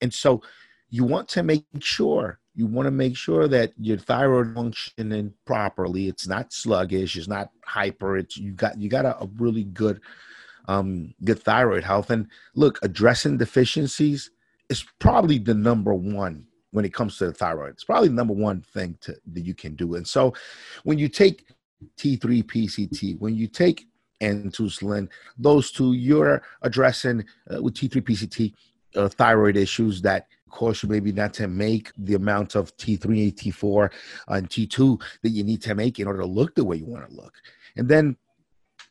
[0.00, 0.42] And so
[0.88, 6.08] you want to make sure you want to make sure that your thyroid functioning properly
[6.08, 10.00] it's not sluggish it's not hyper it's you got you got a, a really good
[10.68, 12.10] um, good thyroid health.
[12.10, 14.30] And look, addressing deficiencies
[14.68, 17.70] is probably the number one when it comes to the thyroid.
[17.70, 19.94] It's probably the number one thing to, that you can do.
[19.94, 20.34] And so
[20.84, 21.44] when you take
[21.98, 23.86] T3 PCT, when you take
[24.20, 25.08] N2Slin,
[25.38, 28.52] those two, you're addressing uh, with T3 PCT
[28.96, 33.36] uh, thyroid issues that cause you maybe not to make the amount of T3, and
[33.36, 33.92] T4,
[34.28, 37.08] and T2 that you need to make in order to look the way you want
[37.08, 37.34] to look.
[37.76, 38.16] And then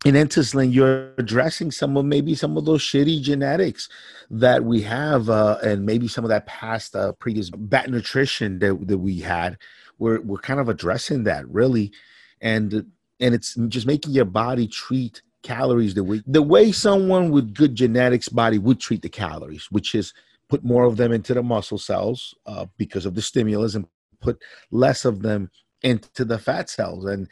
[0.05, 3.89] in N2Slin, you're addressing some of maybe some of those shitty genetics
[4.29, 8.87] that we have, uh, and maybe some of that past uh, previous bad nutrition that,
[8.87, 9.57] that we had.
[9.97, 11.91] We're we're kind of addressing that really,
[12.39, 12.85] and
[13.19, 17.75] and it's just making your body treat calories the way the way someone with good
[17.75, 20.13] genetics body would treat the calories, which is
[20.49, 23.87] put more of them into the muscle cells uh, because of the stimulus, and
[24.21, 24.39] put
[24.69, 25.49] less of them
[25.81, 27.27] into the fat cells and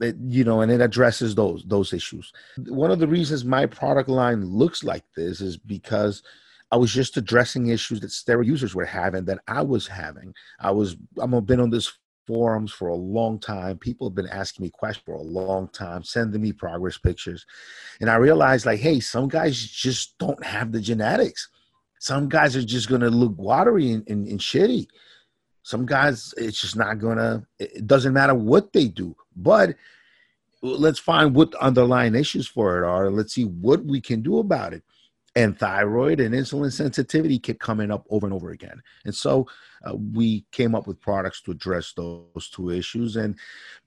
[0.00, 2.32] it, you know, and it addresses those those issues.
[2.68, 6.22] One of the reasons my product line looks like this is because
[6.72, 10.34] I was just addressing issues that steroid users were having that I was having.
[10.58, 11.92] I was I'm been on this
[12.26, 13.78] forums for a long time.
[13.78, 17.44] People have been asking me questions for a long time, sending me progress pictures.
[18.00, 21.48] And I realized like, hey, some guys just don't have the genetics.
[22.00, 24.86] Some guys are just gonna look watery and, and, and shitty.
[25.64, 27.46] Some guys, it's just not gonna.
[27.58, 29.16] It doesn't matter what they do.
[29.34, 29.74] But
[30.60, 33.10] let's find what the underlying issues for it are.
[33.10, 34.82] Let's see what we can do about it.
[35.36, 38.80] And thyroid and insulin sensitivity kept coming up over and over again.
[39.04, 39.48] And so
[39.84, 43.16] uh, we came up with products to address those two issues.
[43.16, 43.36] And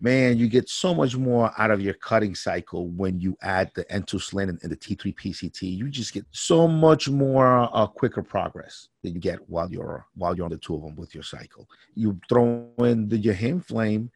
[0.01, 3.85] man, you get so much more out of your cutting cycle when you add the
[3.85, 5.61] N2Slin and, and the T3 PCT.
[5.61, 10.35] You just get so much more uh, quicker progress that you get while you're while
[10.35, 11.67] you're on the two of them with your cycle.
[11.95, 14.11] You throw in the, your Flame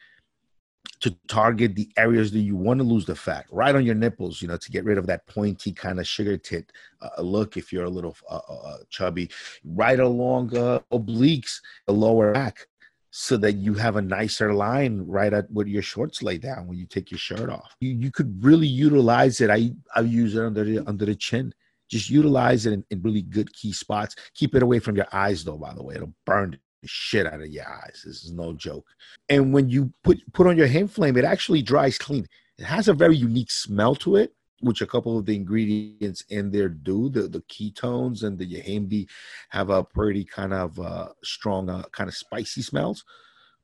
[1.02, 4.42] to target the areas that you want to lose the fat, right on your nipples,
[4.42, 6.72] you know, to get rid of that pointy kind of sugar tit
[7.02, 9.30] uh, look if you're a little uh, uh, uh chubby,
[9.64, 12.68] right along uh, obliques, the lower back,
[13.10, 16.78] so that you have a nicer line right at where your shorts lay down when
[16.78, 17.76] you take your shirt off.
[17.80, 19.50] You, you could really utilize it.
[19.50, 21.54] I I use it under the under the chin.
[21.90, 24.16] Just utilize it in, in really good key spots.
[24.34, 25.58] Keep it away from your eyes, though.
[25.58, 28.04] By the way, it'll burn shit out of your eyes.
[28.06, 28.86] This is no joke.
[29.30, 32.28] And when you put put on your YohimFlame, it actually dries clean.
[32.58, 36.52] It has a very unique smell to it, which a couple of the ingredients in
[36.52, 37.10] there do.
[37.10, 39.08] The the ketones and the yohimbe
[39.50, 43.04] have a pretty kind of uh, strong, uh, kind of spicy smells,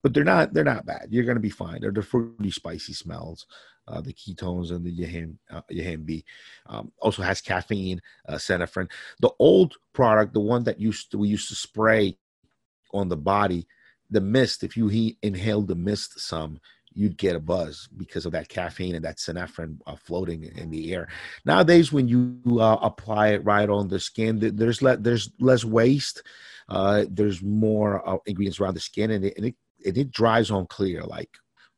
[0.03, 1.07] but they're not they're not bad.
[1.09, 1.81] You're gonna be fine.
[1.81, 3.45] They're the fruity, spicy smells.
[3.87, 6.21] Uh, the ketones and the yahim, uh, yohimbe
[6.65, 11.47] um, also has caffeine, uh, The old product, the one that used to, we used
[11.47, 12.17] to spray
[12.93, 13.67] on the body,
[14.09, 16.59] the mist, if you he, inhale the mist some,
[16.93, 20.93] you'd get a buzz because of that caffeine and that synephrine uh, floating in the
[20.93, 21.07] air.
[21.45, 26.23] Nowadays, when you uh, apply it right on the skin, there's le- there's less waste.
[26.69, 30.49] Uh, there's more uh, ingredients around the skin, and it, and it and it dries
[30.49, 31.03] on clear.
[31.03, 31.29] Like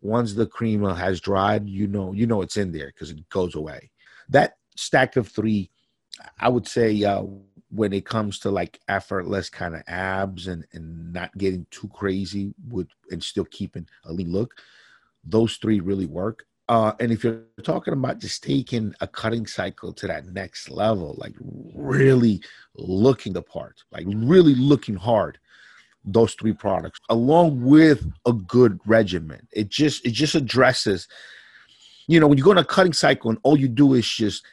[0.02, 3.56] once the cream has dried, you know you know it's in there because it goes
[3.56, 3.92] away.
[4.30, 5.70] That stack of three,
[6.40, 7.24] I would say, uh,
[7.72, 12.54] when it comes to like effortless kind of abs and and not getting too crazy
[12.70, 14.56] with and still keeping a lean look
[15.24, 16.46] those three really work.
[16.68, 21.16] Uh, and if you're talking about just taking a cutting cycle to that next level
[21.18, 21.34] like
[21.74, 22.40] really
[22.76, 25.40] looking the part like really looking hard
[26.06, 31.08] those three products along with a good regimen it just it just addresses
[32.08, 34.46] you know when you go on a cutting cycle and all you do is just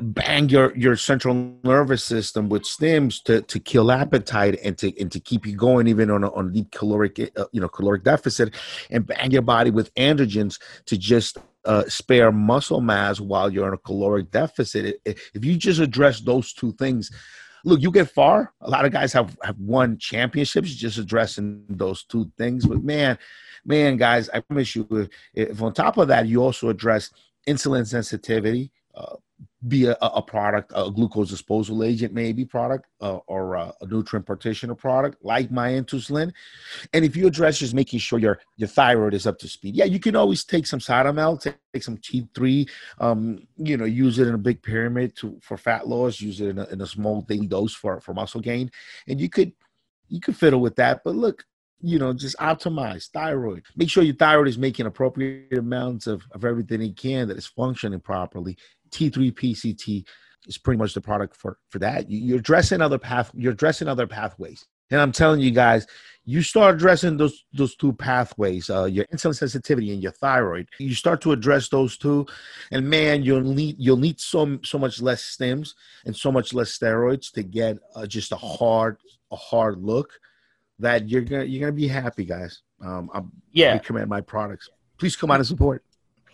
[0.00, 5.12] bang your your central nervous system with stims to to kill appetite and to and
[5.12, 8.02] to keep you going even on a, on a deep caloric uh, you know caloric
[8.02, 8.54] deficit
[8.90, 13.74] and bang your body with androgens to just uh, spare muscle mass while you're in
[13.74, 15.00] a caloric deficit.
[15.04, 17.10] If you just address those two things
[17.64, 18.54] look you get far.
[18.62, 23.18] A lot of guys have have won championships just addressing those two things but man
[23.64, 24.86] man guys i promise you
[25.34, 27.10] if, if on top of that you also address
[27.48, 29.16] insulin sensitivity uh,
[29.68, 34.26] be a, a, product, a glucose disposal agent, maybe product, uh, or a, a, nutrient
[34.26, 36.30] partitioner product like my N2Slin.
[36.92, 39.86] And if you address just making sure your your thyroid is up to speed, yeah,
[39.86, 44.28] you can always take some Cytomel, take, take some T3, um, you know, use it
[44.28, 47.22] in a big pyramid to for fat loss, use it in a, in a small
[47.22, 48.70] daily dose for for muscle gain,
[49.08, 49.52] and you could
[50.08, 51.00] you could fiddle with that.
[51.02, 51.44] But look,
[51.80, 53.64] you know, just optimize thyroid.
[53.76, 57.46] Make sure your thyroid is making appropriate amounts of, of everything it can that is
[57.46, 58.56] functioning properly.
[58.96, 60.04] T3 PCT
[60.46, 62.10] is pretty much the product for for that.
[62.10, 63.30] You, are addressing other path.
[63.34, 64.64] You're addressing other pathways.
[64.90, 65.86] And I'm telling you guys,
[66.24, 70.68] you start addressing those those two pathways, uh, your insulin sensitivity and your thyroid.
[70.78, 72.26] You start to address those two,
[72.70, 75.74] and man, you'll need you'll need so so much less stims
[76.04, 78.98] and so much less steroids to get uh, just a hard
[79.30, 80.12] a hard look
[80.78, 82.62] that you're gonna you're gonna be happy, guys.
[82.84, 83.22] Um, I
[83.52, 83.72] yeah.
[83.72, 84.68] recommend my products.
[84.98, 85.84] Please come out and support.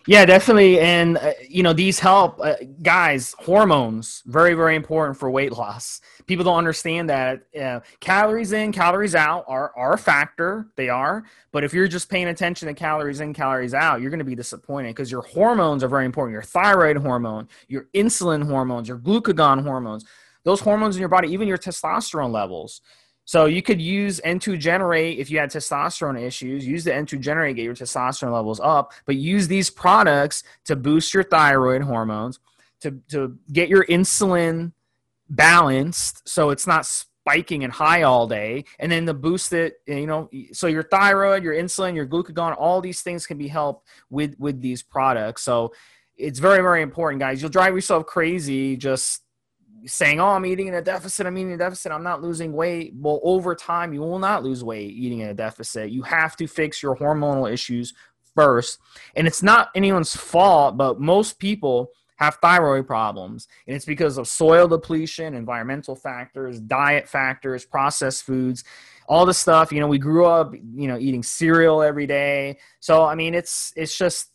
[0.05, 0.81] Yeah, definitely.
[0.81, 2.39] And, uh, you know, these help.
[2.41, 6.01] Uh, guys, hormones, very, very important for weight loss.
[6.27, 10.67] People don't understand that uh, calories in, calories out are, are a factor.
[10.75, 11.23] They are.
[11.53, 14.35] But if you're just paying attention to calories in, calories out, you're going to be
[14.35, 16.33] disappointed because your hormones are very important.
[16.33, 20.03] Your thyroid hormone, your insulin hormones, your glucagon hormones,
[20.43, 22.81] those hormones in your body, even your testosterone levels.
[23.25, 26.67] So you could use N2 Generate if you had testosterone issues.
[26.67, 30.75] Use the N2 Generate, to get your testosterone levels up, but use these products to
[30.75, 32.39] boost your thyroid hormones,
[32.81, 34.73] to, to get your insulin
[35.29, 40.05] balanced so it's not spiking and high all day, and then to boost it, you
[40.05, 44.35] know, so your thyroid, your insulin, your glucagon, all these things can be helped with
[44.37, 45.43] with these products.
[45.43, 45.73] So
[46.17, 47.41] it's very, very important, guys.
[47.41, 49.21] You'll drive yourself crazy just
[49.85, 51.25] saying, "Oh, I'm eating in a deficit.
[51.25, 51.91] I'm eating in a deficit.
[51.91, 55.33] I'm not losing weight." Well, over time, you will not lose weight eating in a
[55.33, 55.91] deficit.
[55.91, 57.93] You have to fix your hormonal issues
[58.35, 58.79] first,
[59.15, 64.27] and it's not anyone's fault, but most people have thyroid problems, and it's because of
[64.27, 68.63] soil depletion, environmental factors, diet factors, processed foods,
[69.07, 69.71] all the stuff.
[69.71, 73.73] You know, we grew up, you know, eating cereal every day, so I mean, it's
[73.75, 74.29] it's just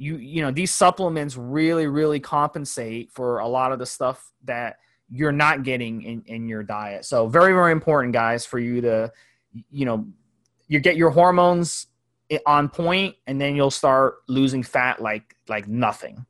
[0.00, 4.78] you you know these supplements really really compensate for a lot of the stuff that
[5.10, 7.04] you're not getting in, in your diet.
[7.04, 9.12] So very, very important guys for you to,
[9.70, 10.06] you know,
[10.68, 11.86] you get your hormones
[12.46, 16.26] on point and then you'll start losing fat like, like nothing.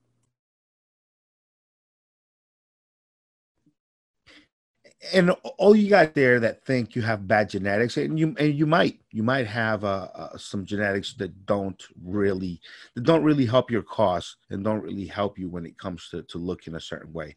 [5.12, 8.66] and all you got there that think you have bad genetics, and you and you
[8.66, 12.60] might you might have uh, uh, some genetics that don't really
[12.94, 16.22] that don't really help your cause and don't really help you when it comes to
[16.24, 17.34] to looking a certain way.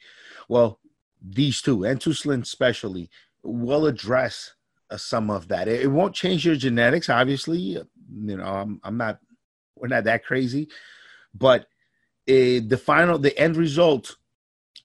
[0.50, 0.80] Well,
[1.24, 3.10] these two, and N2Slin especially,
[3.44, 4.54] will address
[4.90, 5.68] uh, some of that.
[5.68, 7.58] It, won't change your genetics, obviously.
[7.58, 9.20] You know, I'm I'm not
[9.76, 10.68] we're not that crazy,
[11.34, 11.68] but
[12.28, 14.18] it, the final the end result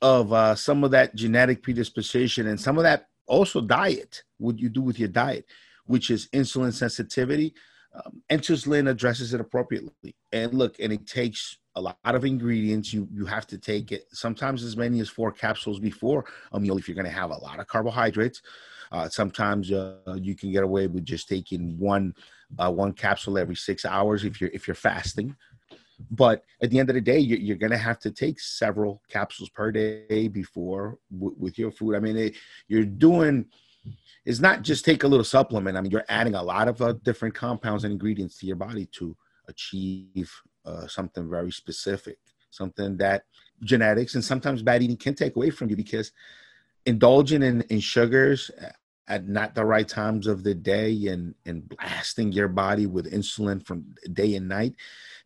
[0.01, 4.69] of uh, some of that genetic predisposition and some of that also diet, what you
[4.69, 5.47] do with your diet,
[5.87, 7.55] which is insulin sensitivity.
[7.95, 10.15] Um, N2Slin addresses it appropriately.
[10.33, 12.93] And look, and it takes a lot of ingredients.
[12.93, 16.77] You you have to take it sometimes as many as four capsules before a meal
[16.77, 18.43] if you're going to have a lot of carbohydrates.
[18.91, 22.15] Uh, sometimes uh, you can get away with just taking one
[22.59, 25.35] uh, one capsule every six hours if you're if you're fasting.
[26.11, 29.03] But at the end of the day, you're, you're going to have to take several
[29.09, 31.97] capsules per day before w- with your food.
[31.97, 32.37] I mean, it,
[32.69, 33.47] you're doing
[34.25, 35.77] is not just take a little supplement.
[35.77, 38.87] I mean, you're adding a lot of uh, different compounds and ingredients to your body
[38.93, 39.17] to
[39.49, 40.33] achieve
[40.65, 42.19] uh, something very specific,
[42.51, 43.25] something that
[43.63, 46.13] genetics and sometimes bad eating can take away from you because
[46.87, 48.51] indulging in, in sugars
[49.09, 53.65] at not the right times of the day and, and blasting your body with insulin
[53.65, 54.75] from day and night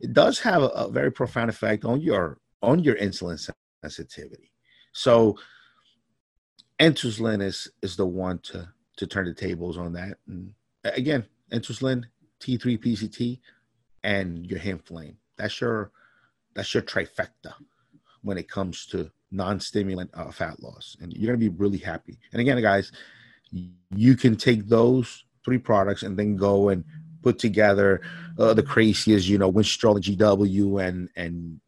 [0.02, 3.38] it does have a, a very profound effect on your on your insulin
[3.82, 4.52] sensitivity.
[4.92, 5.38] So
[6.83, 10.18] N2Slin is is the one to to turn the tables on that.
[10.26, 10.53] And
[10.83, 12.05] again, N2Slin,
[12.41, 13.39] T3 PCT,
[14.03, 15.14] and YohimFlame.
[15.39, 15.93] That's your
[16.55, 17.55] that's your trifecta
[18.22, 22.18] when it comes to non-stimulant uh, fat loss, and you're gonna be really happy.
[22.33, 22.91] And again, guys,
[23.95, 26.85] you can take those three products and then go and
[27.22, 28.01] put together
[28.41, 31.61] uh, the craziest, you know, Winstrol and GW and and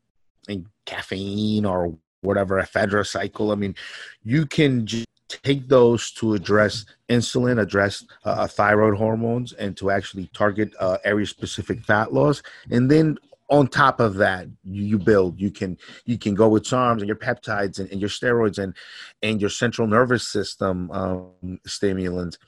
[0.48, 3.52] and caffeine or whatever, ephedra cycle.
[3.52, 3.74] I mean,
[4.22, 4.86] you can
[5.28, 10.98] take those to address insulin, address uh, uh, thyroid hormones, and to actually target uh,
[11.04, 12.42] area specific fat loss.
[12.70, 13.18] And then
[13.50, 15.40] on top of that, you, build.
[15.40, 18.74] You can you can go with SARMs and your peptides and, and your steroids and
[19.22, 22.38] and your central nervous system um, stimulants.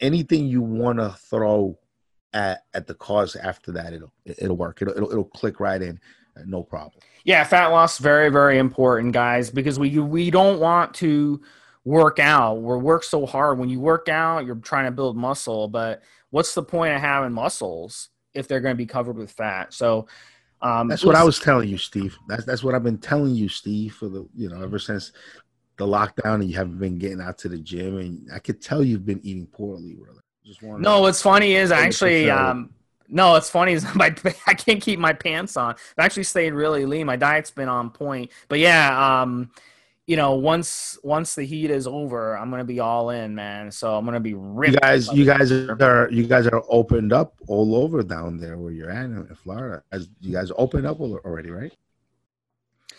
[0.00, 1.78] Anything you want to throw
[2.32, 4.82] at, at the cause after that, it'll it'll work.
[4.82, 5.98] It'll it'll, it'll click right in,
[6.44, 7.00] no problem.
[7.24, 11.40] Yeah, fat loss very very important, guys, because we we don't want to
[11.84, 12.54] work out.
[12.54, 13.58] We work so hard.
[13.58, 17.32] When you work out, you're trying to build muscle, but what's the point of having
[17.32, 19.72] muscles if they're going to be covered with fat?
[19.72, 20.06] So.
[20.62, 22.16] Um, that's what I was telling you, Steve.
[22.28, 25.12] That's that's what I've been telling you, Steve, for the you know ever since
[25.76, 28.82] the lockdown and you haven't been getting out to the gym, and I could tell
[28.82, 30.20] you've been eating poorly, brother.
[30.44, 32.70] Just no, what's funny is actually um,
[33.08, 34.14] no, it's funny is my
[34.46, 35.74] I can't keep my pants on.
[35.74, 37.06] I've actually stayed really lean.
[37.06, 38.30] My diet's been on point.
[38.48, 39.50] But yeah, um,
[40.06, 43.70] you know, once once the heat is over, I'm gonna be all in, man.
[43.70, 44.74] So I'm gonna be ripped.
[44.74, 48.72] You guys, you guys are you guys are opened up all over down there where
[48.72, 49.82] you're at in Florida.
[49.90, 51.72] As you guys opened up already, right?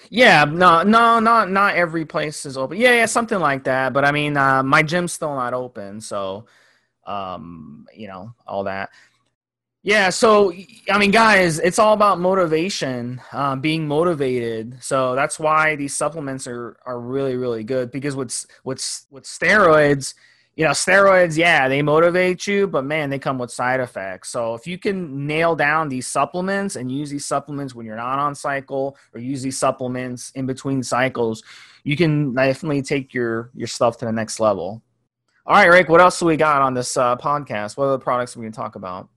[0.10, 2.78] Yeah, no, no, not not every place is open.
[2.78, 3.94] Yeah, yeah, something like that.
[3.94, 6.46] But I mean, uh, my gym's still not open, so
[7.06, 8.90] um, you know, all that.
[9.84, 10.52] Yeah, so
[10.92, 14.78] I mean, guys, it's all about motivation, uh, being motivated.
[14.84, 20.14] So that's why these supplements are are really really good because with with with steroids,
[20.58, 24.30] you know, steroids, yeah, they motivate you, but man, they come with side effects.
[24.30, 28.20] So if you can nail down these supplements and use these supplements when you're not
[28.20, 31.44] on cycle or use these supplements in between cycles,
[31.86, 34.82] you can definitely take your your stuff to the next level.
[35.46, 37.78] All right, Rick, what else do we got on this uh, podcast?
[37.78, 39.08] What are the products we can talk about?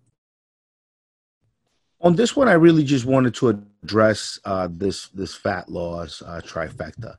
[2.03, 3.49] On this one, I really just wanted to
[3.85, 7.17] address uh, this this fat loss uh, trifecta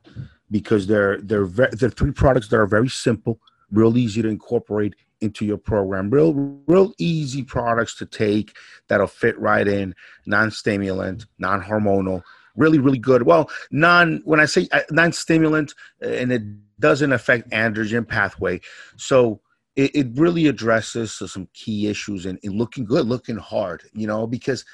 [0.50, 3.38] because they're they're ve- they're three products that are very simple,
[3.70, 6.10] real easy to incorporate into your program.
[6.10, 6.34] Real
[6.66, 8.56] real easy products to take
[8.88, 9.94] that'll fit right in,
[10.26, 12.22] non-stimulant, non-hormonal,
[12.56, 13.22] really really good.
[13.22, 16.42] Well, non when I say uh, non-stimulant and it
[16.80, 18.60] doesn't affect androgen pathway.
[18.96, 19.40] So
[19.76, 24.64] it, it really addresses some key issues and, looking good, looking hard, you know, because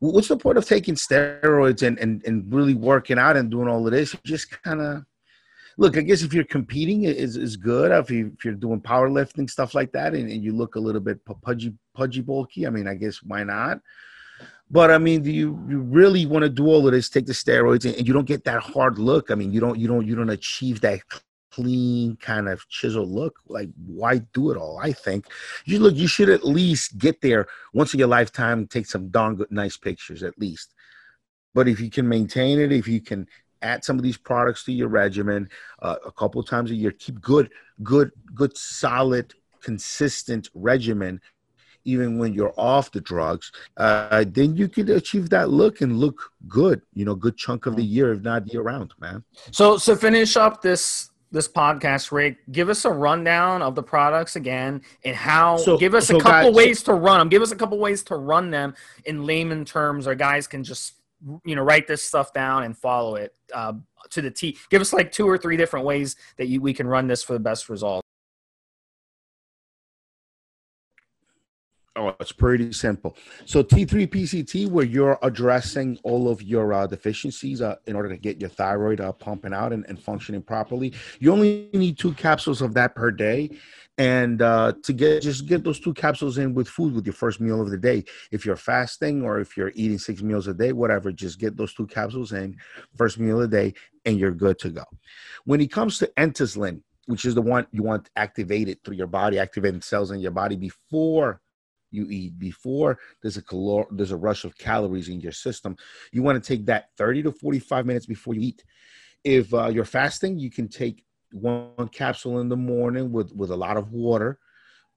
[0.00, 3.84] what's the point of taking steroids and, and, and really working out and doing all
[3.84, 4.14] of this?
[4.24, 5.04] Just kind of
[5.76, 7.90] look, I guess if you're competing is is good.
[7.90, 11.00] If, you, if you're doing powerlifting stuff like that, and, and, you look a little
[11.00, 13.80] bit pudgy, pudgy, bulky, I mean, I guess why not?
[14.70, 17.08] But I mean, do you you really want to do all of this?
[17.08, 19.30] Take the steroids, and, and, you don't get that hard look.
[19.30, 21.00] I mean, you don't you don't you don't achieve that
[21.58, 25.26] clean kind of chiseled look like why do it all i think
[25.64, 29.34] you look you should at least get there once in your lifetime take some darn
[29.34, 30.74] good nice pictures at least
[31.54, 33.26] but if you can maintain it if you can
[33.62, 35.48] add some of these products to your regimen
[35.82, 36.92] uh, a couple of times a year.
[36.92, 37.50] Keep good,
[37.82, 41.20] good, good, solid, consistent regimen
[41.84, 46.32] even when you're off the drugs, uh, then you can achieve that look and look
[46.46, 49.24] good, you know, good chunk of the year, if not year round, man.
[49.52, 52.38] So, so finish up this this podcast, Rick.
[52.52, 55.56] Give us a rundown of the products again and how.
[55.56, 57.28] So, give us so a couple guys, ways to run them.
[57.28, 58.74] Give us a couple ways to run them
[59.04, 60.94] in layman terms, or guys can just
[61.44, 63.72] you know write this stuff down and follow it uh,
[64.10, 64.56] to the T.
[64.70, 67.32] Give us like two or three different ways that you, we can run this for
[67.32, 68.04] the best result.
[71.98, 73.16] Oh, it's pretty simple.
[73.44, 78.16] So T3 PCT, where you're addressing all of your uh, deficiencies uh, in order to
[78.16, 82.62] get your thyroid uh, pumping out and, and, functioning properly, you only need two capsules
[82.62, 83.50] of that per day.
[83.98, 87.40] And uh, to get just get those two capsules in with food with your first
[87.40, 88.04] meal of the day.
[88.30, 91.74] If you're fasting or if you're eating six meals a day, whatever, just get those
[91.74, 92.56] two capsules in
[92.96, 93.74] first meal of the day,
[94.04, 94.84] and you're good to go.
[95.46, 99.40] When it comes to N2Slin, which is the one you want activated through your body,
[99.40, 101.40] activating cells in your body before
[101.90, 105.76] you eat before there's a calor there's a rush of calories in your system.
[106.12, 108.64] You want to take that 30 to 45 minutes before you eat.
[109.24, 113.56] If uh, you're fasting you can take one capsule in the morning with with a
[113.56, 114.38] lot of water.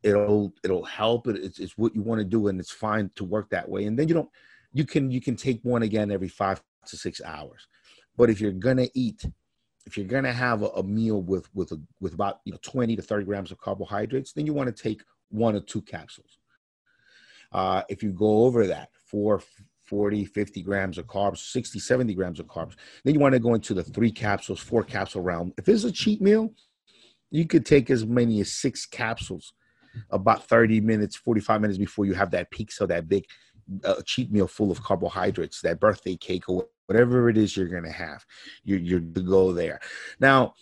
[0.04, 3.24] It'll it'll help it, it's, it's what you want to do and it's fine to
[3.24, 3.86] work that way.
[3.86, 4.30] And then you don't
[4.74, 7.68] you can you can take one again every five to six hours.
[8.18, 9.26] But if you're gonna eat
[9.86, 12.96] if you're gonna have a, a meal with with a, with about you know 20
[12.96, 16.38] to 30 grams of carbohydrates then you want to take one or two capsules
[17.52, 19.42] uh, if you go over that, four,
[19.86, 23.54] 40, 50 grams of carbs, 60, 70 grams of carbs, then you want to go
[23.54, 25.54] into the three capsules, four capsule realm.
[25.58, 26.54] If it's a cheat meal,
[27.30, 29.54] you could take as many as six capsules
[30.10, 32.72] about 30 minutes, 45 minutes before you have that peak.
[32.72, 33.26] So that big
[33.84, 37.84] uh, cheat meal full of carbohydrates, that birthday cake or whatever it is you're going
[37.84, 38.26] to have,
[38.64, 39.80] you're, you're to go there.
[40.20, 40.54] Now,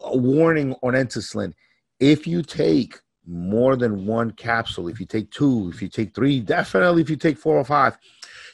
[0.00, 1.52] a warning on N2Slin,
[2.00, 6.40] if you take more than one capsule, if you take two, if you take three,
[6.40, 7.98] definitely if you take four or five,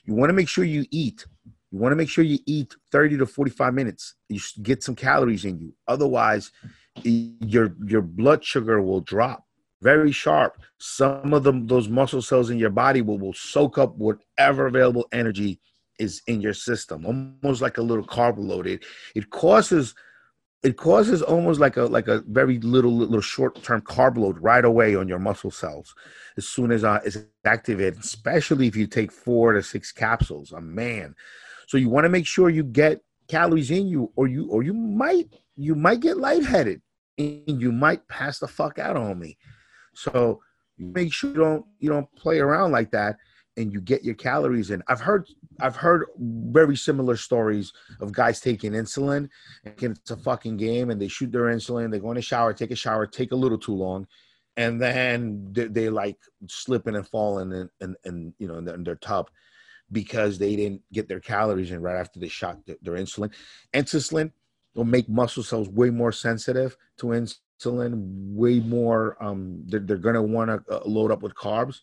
[0.05, 1.25] you want to make sure you eat.
[1.71, 4.15] You want to make sure you eat 30 to 45 minutes.
[4.29, 5.75] You get some calories in you.
[5.89, 6.53] Otherwise,
[7.03, 9.45] your your blood sugar will drop
[9.85, 10.61] very sharp.
[10.79, 15.07] Some of them, those muscle cells in your body will, will soak up whatever available
[15.13, 15.61] energy
[15.99, 18.67] is in your system, almost like a little carb load.
[18.67, 19.95] It, it causes
[20.65, 24.65] it causes almost like a like a very little little short term carb load right
[24.65, 25.95] away on your muscle cells
[26.39, 30.53] as soon as uh, it's activated, especially if you take four to six capsules.
[30.53, 31.15] A man,
[31.69, 34.73] so you want to make sure you get calories in you, or you or you
[34.73, 36.81] might you might get lightheaded
[37.19, 39.37] and you might pass the fuck out on me.
[39.95, 40.41] So
[40.79, 43.17] make sure you don't you don't play around like that
[43.57, 44.83] and you get your calories in.
[44.89, 45.29] I've heard
[45.61, 49.29] I've heard very similar stories of guys taking insulin
[49.65, 52.53] and it's a fucking game and they shoot their insulin, they go in the shower,
[52.53, 54.07] take a shower, take a little too long,
[54.57, 58.75] and then they, they like slipping and falling and and, and you know in, the,
[58.75, 59.31] in, their tub
[59.93, 63.33] because they didn't get their calories in right after they shot their, their insulin.
[63.73, 64.33] Insulin
[64.75, 67.93] will make muscle cells way more sensitive to insulin,
[68.35, 71.79] way more um they're, they're gonna want to uh, load up with carbs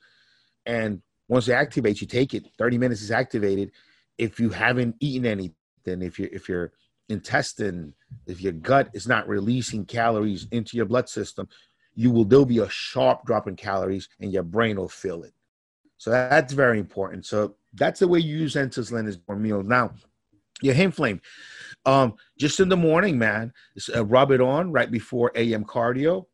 [0.66, 1.02] and
[1.32, 2.46] once it activates, you take it.
[2.58, 3.72] 30 minutes is activated.
[4.18, 5.54] If you haven't eaten anything,
[5.86, 6.74] if your if your
[7.08, 7.94] intestine,
[8.28, 11.48] if your gut is not releasing calories into your blood system,
[11.96, 15.32] you will there'll be a sharp drop in calories and your brain will feel it.
[15.98, 17.26] So that's very important.
[17.26, 19.66] So that's the way you use N2Slin is for meals.
[19.66, 19.94] Now,
[20.62, 21.22] YohimFlame.
[21.86, 23.54] um, just in the morning, man,
[23.96, 26.26] uh, rub it on right before AM cardio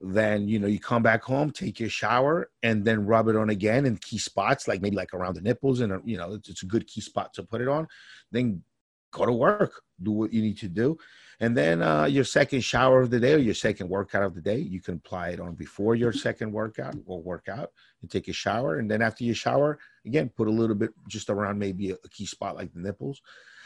[0.00, 3.50] then you know you come back home take your shower and then rub it on
[3.50, 6.62] again in key spots like maybe like around the nipples and you know it's, it's,
[6.62, 7.86] a good key spot to put it on.
[8.30, 8.62] Then
[9.10, 10.98] go to work do what you need to do.
[11.40, 14.40] And then uh, your second shower of the day or your second workout of the
[14.40, 18.32] day you can apply it on before your second workout or workout and take a
[18.32, 18.78] shower.
[18.78, 22.08] And then after your shower again put a little bit just around maybe a, a
[22.10, 23.22] key spot like the nipples.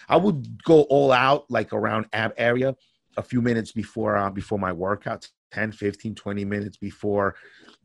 [0.08, 2.76] I would go all out like around ab area
[3.20, 7.34] a few minutes before uh, before my workout 10 15 20 minutes before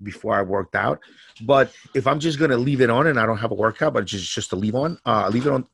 [0.03, 0.99] before i worked out.
[1.41, 4.03] But if i'm just gonna leave it on and i don't have a workout but
[4.03, 5.67] it's just just to leave on uh leave it on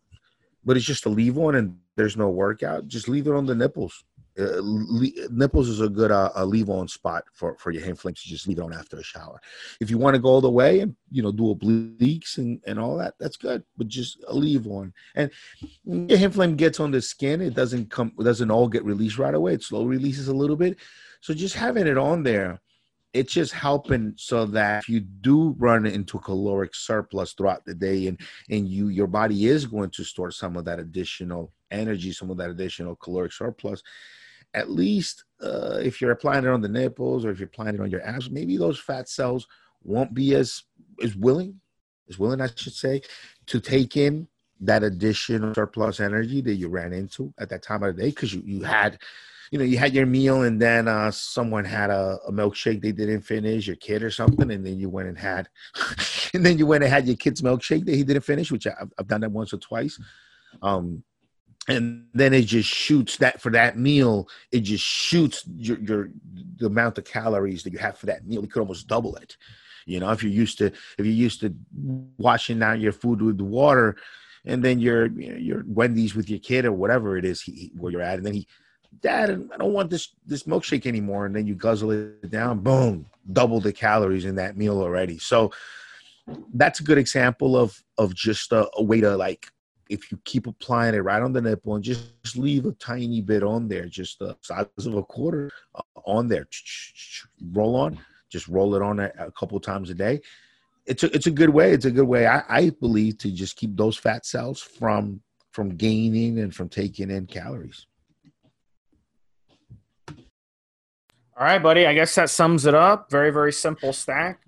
[0.66, 3.56] but it's just to leave on and there's no workout just leave it on the
[3.56, 4.04] nipples
[4.40, 8.26] uh, le- nipples is a good uh, a leave on spot for for YohimFlames.
[8.26, 9.40] You just leave it on after a shower.
[9.80, 12.80] If you want to go all the way and you know do obliques and and
[12.80, 13.64] all that, that's good.
[13.78, 14.94] But just a leave on.
[15.16, 15.32] And
[15.88, 19.54] YohimFlame gets on the skin, it doesn't come, it doesn't all get released right away.
[19.54, 20.78] It slow releases a little bit.
[21.22, 22.62] So just having it on there
[23.14, 28.08] it's just helping so that if you do run into caloric surplus throughout the day
[28.08, 32.30] and and you your body is going to store some of that additional energy some
[32.30, 33.82] of that additional caloric surplus
[34.54, 37.82] at least uh, if you're applying it on the nipples or if you're applying it
[37.82, 39.48] on your abs maybe those fat cells
[39.84, 40.64] won't be as
[41.04, 41.60] as willing
[42.10, 43.02] as willing i should say
[43.46, 44.28] to take in
[44.60, 48.34] that additional surplus energy that you ran into at that time of the day because
[48.34, 49.00] you, you had
[49.52, 52.94] you know, you had your meal and then uh, someone had a, a, milkshake they
[52.94, 55.50] didn't finish, your kid or something, and then you went and had,
[56.34, 58.92] and then you went and had your kid's milkshake that he didn't finish, which I've,
[58.98, 60.00] I've done that once or twice.
[60.62, 61.04] Um,
[61.68, 66.10] and then it just shoots that for that meal, it just shoots your, your
[66.58, 68.42] the amount of calories that you have for that meal.
[68.42, 69.38] You could almost double it.
[69.86, 71.56] You know, if you're used to if you're used to
[72.18, 73.96] washing down your food with water,
[74.46, 77.72] and then you're you know, you're Wendy's with your kid or whatever it is he,
[77.78, 78.48] where you're at, and then he
[79.00, 81.26] Dad, I don't want this this milkshake anymore.
[81.26, 85.18] And then you guzzle it down, boom, double the calories in that meal already.
[85.18, 85.52] So
[86.54, 89.48] that's a good example of of just a, a way to like
[89.92, 93.20] if you keep applying it right on the nipple and just, just leave a tiny
[93.22, 96.48] bit on there, just the size of a quarter uh, on there,
[97.52, 98.00] roll on,
[98.30, 100.22] just roll it on a, a couple times a day.
[100.86, 101.74] It's a it's a good way.
[101.74, 105.76] It's a good way, I, I believe, to just keep those fat cells from from
[105.76, 107.86] gaining and from taking in calories.
[110.08, 111.86] All right, buddy.
[111.86, 113.12] I guess that sums it up.
[113.12, 114.42] Very, very simple stack.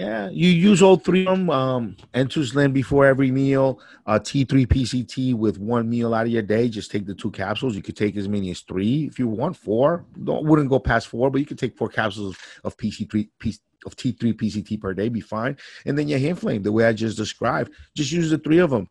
[0.00, 1.50] Yeah, you use all three of them.
[1.50, 3.80] Um, N2Slin before every meal.
[4.06, 6.70] Uh, T3 PCT with one meal out of your day.
[6.70, 7.76] Just take the two capsules.
[7.76, 9.58] You could take as many as three if you want.
[9.58, 10.06] Four.
[10.24, 13.28] Don't wouldn't go past four, but you could take four capsules of PC3
[13.84, 15.10] of T3 PCT per day.
[15.10, 15.58] Be fine.
[15.84, 17.70] And then YohimFlame, the way I just described.
[17.94, 18.88] Just use the three of them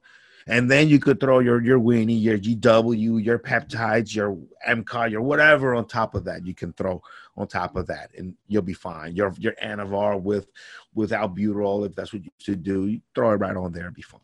[0.49, 5.21] and then you could throw your your Winny, your GW, your peptides, your MCAR, your
[5.21, 6.45] whatever on top of that.
[6.45, 7.01] You can throw
[7.37, 9.15] on top of that, and you'll be fine.
[9.15, 10.47] Your your Anavar with
[10.93, 13.95] with albuterol, if that's what you should do, you throw it right on there and
[13.95, 14.21] be fine.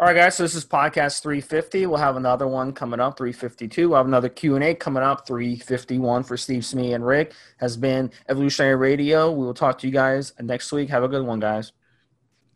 [0.00, 0.34] All right, guys.
[0.34, 1.86] So this is podcast 350.
[1.86, 3.90] We'll have another one coming up, 352.
[3.90, 7.34] We'll have another Q and A coming up, 351 for Steve Smee and Rick.
[7.58, 9.30] Has been Evolutionary Radio.
[9.30, 10.88] We will talk to you guys next week.
[10.88, 11.72] Have a good one, guys.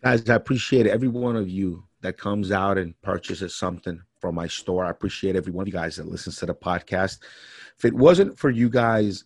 [0.03, 4.47] Guys, I appreciate every one of you that comes out and purchases something from my
[4.47, 4.85] store.
[4.85, 7.19] I appreciate every one of you guys that listens to the podcast.
[7.79, 9.25] If it wasn't for you guys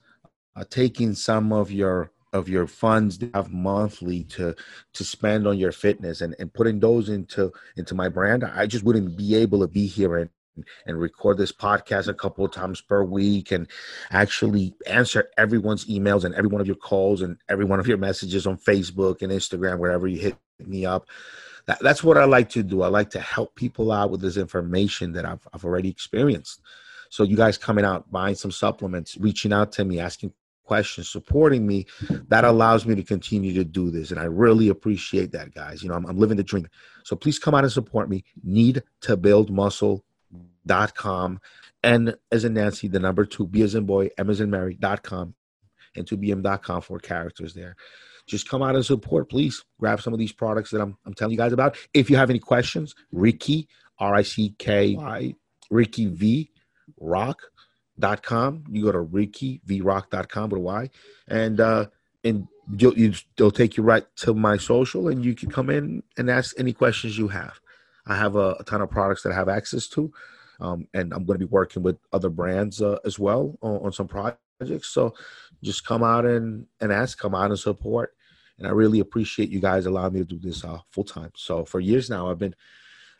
[0.56, 4.54] uh, taking some of your of your funds have monthly to
[4.94, 8.84] to spend on your fitness and, and putting those into into my brand, I just
[8.84, 10.30] wouldn't be able to be here and
[10.86, 13.68] and record this podcast a couple of times per week and
[14.10, 17.98] actually answer everyone's emails and every one of your calls and every one of your
[17.98, 21.06] messages on Facebook and Instagram, wherever you hit me up.
[21.66, 22.82] That, that's what I like to do.
[22.82, 26.60] I like to help people out with this information that I've, I've already experienced.
[27.10, 30.32] So you guys coming out, buying some supplements, reaching out to me, asking
[30.64, 31.84] questions, supporting me,
[32.28, 34.12] that allows me to continue to do this.
[34.12, 35.82] And I really appreciate that, guys.
[35.82, 36.68] You know, I'm, I'm living the dream.
[37.02, 38.22] So please come out and support me.
[38.44, 39.50] Need to build
[40.66, 41.40] muscle.com.
[41.82, 45.34] And as in Nancy, the number two, B as in boy, M as in Mary.com
[45.96, 47.74] N2BM.com for characters there
[48.30, 49.64] just come out and support, please.
[49.78, 51.76] Grab some of these products that I'm, I'm telling you guys about.
[51.92, 53.68] If you have any questions, Ricky,
[53.98, 55.34] R I C K Y,
[55.68, 56.50] Ricky V,
[57.00, 58.64] rock.com.
[58.70, 60.90] You go to Ricky V rock.com with a Y.
[61.26, 61.86] And, uh,
[62.22, 62.46] and
[62.76, 66.30] you'll, you, they'll take you right to my social and you can come in and
[66.30, 67.58] ask any questions you have.
[68.06, 70.12] I have a, a ton of products that I have access to.
[70.60, 73.92] Um, and I'm going to be working with other brands uh, as well on, on,
[73.92, 74.90] some projects.
[74.90, 75.14] So
[75.62, 78.14] just come out and, and ask, come out and support
[78.60, 81.32] and I really appreciate you guys allowing me to do this uh, full time.
[81.34, 82.54] So for years now, I've been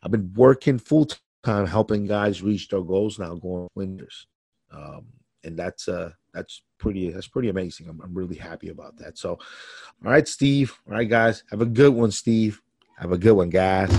[0.02, 1.08] I've been working full
[1.42, 4.26] time helping guys reach their goals now, going winners,
[4.70, 5.06] um,
[5.42, 7.88] and that's uh that's pretty that's pretty amazing.
[7.88, 9.18] I'm, I'm really happy about that.
[9.18, 10.78] So, all right, Steve.
[10.86, 12.60] All right, guys, have a good one, Steve.
[12.98, 13.90] Have a good one, guys.